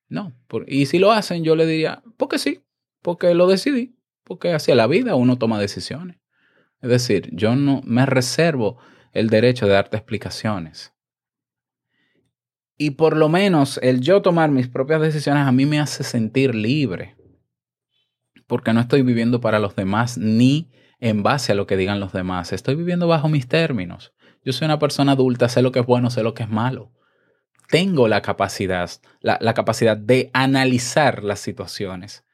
No, 0.09 0.33
y 0.66 0.87
si 0.87 0.98
lo 0.98 1.12
hacen, 1.12 1.44
yo 1.44 1.55
le 1.55 1.66
diría, 1.66 2.03
porque 2.16 2.38
sí, 2.38 2.64
porque 3.00 3.33
lo 3.35 3.46
decidí, 3.46 3.96
porque 4.24 4.53
hacia 4.53 4.74
la 4.74 4.88
vida 4.88 5.14
uno 5.14 5.38
toma 5.38 5.61
decisiones. 5.61 6.18
Es 6.83 6.90
decir, 6.90 7.31
yo 7.33 7.55
no 7.55 7.81
me 7.85 8.07
reservo 8.07 8.79
el 9.12 9.29
derecho 9.29 9.66
de 9.66 9.74
darte 9.74 9.96
explicaciones. 9.96 10.92
Y 12.76 12.92
por 12.92 13.16
lo 13.16 13.29
menos 13.29 13.79
el 13.83 14.00
yo 14.00 14.22
tomar 14.22 14.50
mis 14.50 14.68
propias 14.68 15.03
decisiones 15.03 15.46
a 15.46 15.53
mí 15.53 15.66
me 15.66 15.81
hace 15.81 16.03
sentir 16.03 16.55
libre. 16.55 17.14
Porque 18.51 18.73
no 18.73 18.81
estoy 18.81 19.03
viviendo 19.03 19.41
para 19.41 19.61
los 19.61 19.77
demás 19.77 20.19
ni 20.19 20.73
en 20.99 21.23
base 21.23 21.53
a 21.53 21.55
lo 21.55 21.69
que 21.69 21.77
digan 21.77 22.01
los 22.01 22.13
demás. 22.13 22.53
Estoy 22.53 22.75
viviendo 22.75 23.07
bajo 23.07 23.29
mis 23.29 23.47
términos. 23.47 24.13
Yo 24.45 24.53
soy 24.53 24.65
una 24.65 24.81
persona 24.81 25.13
adulta, 25.13 25.49
sé 25.49 25.63
lo 25.63 25.71
que 25.71 25.79
es 25.79 25.87
bueno, 25.87 26.11
sé 26.11 26.25
lo 26.25 26.35
que 26.35 26.43
es 26.43 26.49
malo. 26.49 26.91
Tengo 27.69 28.09
la 28.09 28.23
capacidad, 28.23 28.91
la, 29.21 29.55
capacidad 29.55 29.97
de 29.97 30.31
analizar 30.33 31.23
las 31.23 31.39
situaciones, 31.39 32.25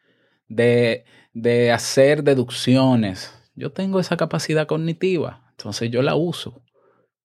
de, 0.48 1.04
de 1.34 1.70
hacer 1.70 2.24
deducciones. 2.24 3.34
Yo 3.54 3.72
tengo 3.72 4.00
esa 4.00 4.16
capacidad 4.16 4.66
cognitiva, 4.66 5.44
entonces 5.50 5.90
yo 5.90 6.00
la 6.00 6.14
uso. 6.14 6.62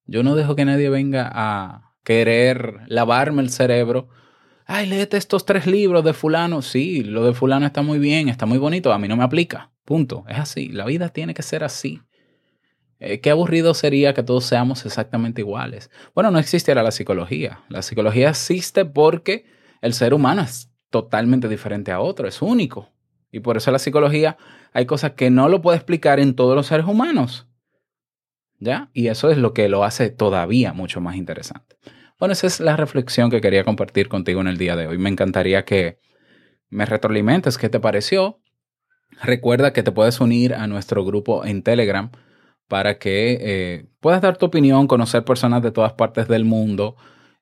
Yo 0.04 0.22
no 0.22 0.36
dejo 0.36 0.54
que 0.54 0.66
nadie 0.66 0.90
venga 0.90 1.30
a 1.32 1.94
querer 2.04 2.80
lavarme 2.88 3.40
el 3.40 3.48
cerebro. 3.48 4.10
Ay, 4.74 4.86
léete 4.86 5.18
estos 5.18 5.44
tres 5.44 5.66
libros 5.66 6.02
de 6.02 6.14
fulano. 6.14 6.62
Sí, 6.62 7.04
lo 7.04 7.26
de 7.26 7.34
fulano 7.34 7.66
está 7.66 7.82
muy 7.82 7.98
bien, 7.98 8.30
está 8.30 8.46
muy 8.46 8.56
bonito, 8.56 8.90
a 8.90 8.98
mí 8.98 9.06
no 9.06 9.18
me 9.18 9.22
aplica. 9.22 9.70
Punto. 9.84 10.24
Es 10.26 10.38
así. 10.38 10.68
La 10.68 10.86
vida 10.86 11.10
tiene 11.10 11.34
que 11.34 11.42
ser 11.42 11.62
así. 11.62 12.00
Eh, 12.98 13.20
qué 13.20 13.28
aburrido 13.28 13.74
sería 13.74 14.14
que 14.14 14.22
todos 14.22 14.46
seamos 14.46 14.86
exactamente 14.86 15.42
iguales. 15.42 15.90
Bueno, 16.14 16.30
no 16.30 16.38
existiera 16.38 16.82
la 16.82 16.90
psicología. 16.90 17.60
La 17.68 17.82
psicología 17.82 18.30
existe 18.30 18.86
porque 18.86 19.44
el 19.82 19.92
ser 19.92 20.14
humano 20.14 20.40
es 20.40 20.70
totalmente 20.88 21.50
diferente 21.50 21.92
a 21.92 22.00
otro, 22.00 22.26
es 22.26 22.40
único. 22.40 22.88
Y 23.30 23.40
por 23.40 23.58
eso 23.58 23.70
la 23.72 23.78
psicología 23.78 24.38
hay 24.72 24.86
cosas 24.86 25.10
que 25.10 25.28
no 25.28 25.50
lo 25.50 25.60
puede 25.60 25.76
explicar 25.76 26.18
en 26.18 26.34
todos 26.34 26.56
los 26.56 26.68
seres 26.68 26.86
humanos. 26.86 27.46
¿Ya? 28.58 28.88
Y 28.94 29.08
eso 29.08 29.30
es 29.30 29.36
lo 29.36 29.52
que 29.52 29.68
lo 29.68 29.84
hace 29.84 30.08
todavía 30.08 30.72
mucho 30.72 31.02
más 31.02 31.16
interesante. 31.16 31.76
Bueno, 32.22 32.34
esa 32.34 32.46
es 32.46 32.60
la 32.60 32.76
reflexión 32.76 33.30
que 33.30 33.40
quería 33.40 33.64
compartir 33.64 34.08
contigo 34.08 34.40
en 34.40 34.46
el 34.46 34.56
día 34.56 34.76
de 34.76 34.86
hoy. 34.86 34.96
Me 34.96 35.10
encantaría 35.10 35.64
que 35.64 35.98
me 36.70 36.86
retroalimentes 36.86 37.58
qué 37.58 37.68
te 37.68 37.80
pareció. 37.80 38.38
Recuerda 39.20 39.72
que 39.72 39.82
te 39.82 39.90
puedes 39.90 40.20
unir 40.20 40.54
a 40.54 40.68
nuestro 40.68 41.04
grupo 41.04 41.44
en 41.44 41.64
Telegram 41.64 42.12
para 42.68 43.00
que 43.00 43.38
eh, 43.40 43.86
puedas 43.98 44.22
dar 44.22 44.36
tu 44.36 44.46
opinión, 44.46 44.86
conocer 44.86 45.24
personas 45.24 45.62
de 45.62 45.72
todas 45.72 45.94
partes 45.94 46.28
del 46.28 46.44
mundo 46.44 46.94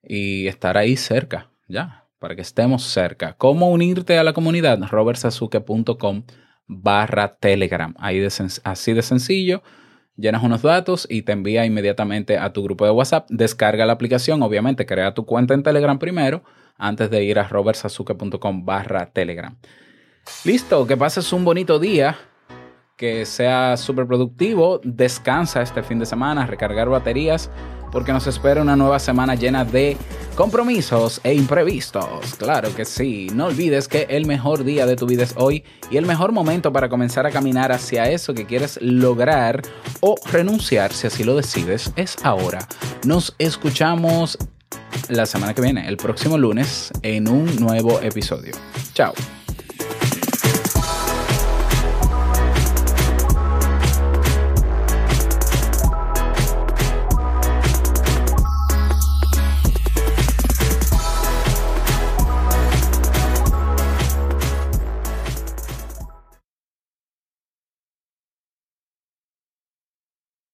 y 0.03 0.47
estar 0.47 0.79
ahí 0.79 0.97
cerca, 0.97 1.51
ya, 1.69 2.07
para 2.19 2.35
que 2.35 2.40
estemos 2.40 2.85
cerca. 2.85 3.35
¿Cómo 3.37 3.71
unirte 3.71 4.16
a 4.16 4.25
la 4.25 4.33
comunidad? 4.33 4.81
robertsazuke.com 4.90 6.23
barra 6.66 7.37
Telegram. 7.37 7.95
Ahí 7.99 8.27
así 8.64 8.93
de 8.95 9.03
sencillo. 9.03 9.62
Llenas 10.16 10.42
unos 10.42 10.62
datos 10.62 11.07
y 11.09 11.23
te 11.23 11.33
envía 11.33 11.64
inmediatamente 11.64 12.37
a 12.37 12.53
tu 12.53 12.62
grupo 12.62 12.85
de 12.85 12.90
WhatsApp. 12.90 13.27
Descarga 13.31 13.87
la 13.87 13.94
aplicación, 13.94 14.42
obviamente, 14.42 14.87
crea 14.87 15.14
tu 15.14 15.25
cuenta 15.25 15.55
en 15.55 15.62
Telegram 15.62 15.99
primero 15.99 16.42
antes 16.77 17.11
de 17.11 17.25
ir 17.25 17.38
a 17.38 17.49
robertsazuke.com 17.49 18.64
barra 18.64 19.07
Telegram. 19.07 19.57
Listo, 20.44 20.87
que 20.87 20.96
pases 20.96 21.33
un 21.33 21.44
bonito 21.44 21.79
día, 21.79 22.16
que 22.96 23.25
sea 23.25 23.77
súper 23.77 24.07
productivo, 24.07 24.81
descansa 24.85 25.62
este 25.62 25.83
fin 25.83 25.99
de 25.99 26.07
semana, 26.07 26.46
recargar 26.46 26.88
baterías, 26.88 27.51
porque 27.90 28.12
nos 28.12 28.26
espera 28.26 28.62
una 28.62 28.76
nueva 28.76 28.98
semana 28.98 29.35
llena 29.35 29.64
de 29.64 29.96
compromisos 30.35 31.20
e 31.24 31.35
imprevistos. 31.35 32.35
Claro 32.38 32.74
que 32.74 32.85
sí, 32.85 33.29
no 33.35 33.46
olvides 33.46 33.88
que 33.88 34.07
el 34.09 34.26
mejor 34.26 34.64
día 34.64 34.87
de 34.87 34.96
tu 34.96 35.07
vida 35.07 35.24
es 35.24 35.35
hoy 35.37 35.64
y 35.90 35.96
el 35.96 36.07
mejor 36.07 36.33
momento 36.33 36.72
para 36.72 36.88
comenzar 36.88 37.26
a 37.26 37.31
caminar 37.31 37.72
hacia 37.72 38.11
eso 38.11 38.35
que 38.35 38.46
quieres 38.46 38.79
lograr 38.81 39.62
o 40.00 40.16
renunciar, 40.31 40.92
si 40.92 41.07
así 41.07 41.24
lo 41.24 41.37
decides, 41.37 41.92
es 41.96 42.16
ahora. 42.22 42.66
Nos 43.05 43.35
escuchamos 43.38 44.38
la 45.09 45.26
semana 45.26 45.55
que 45.55 45.62
viene, 45.62 45.88
el 45.88 45.96
próximo 45.96 46.38
lunes, 46.38 46.90
en 47.03 47.29
un 47.29 47.57
nuevo 47.57 48.00
episodio. 48.00 48.53
Chao. 48.94 49.12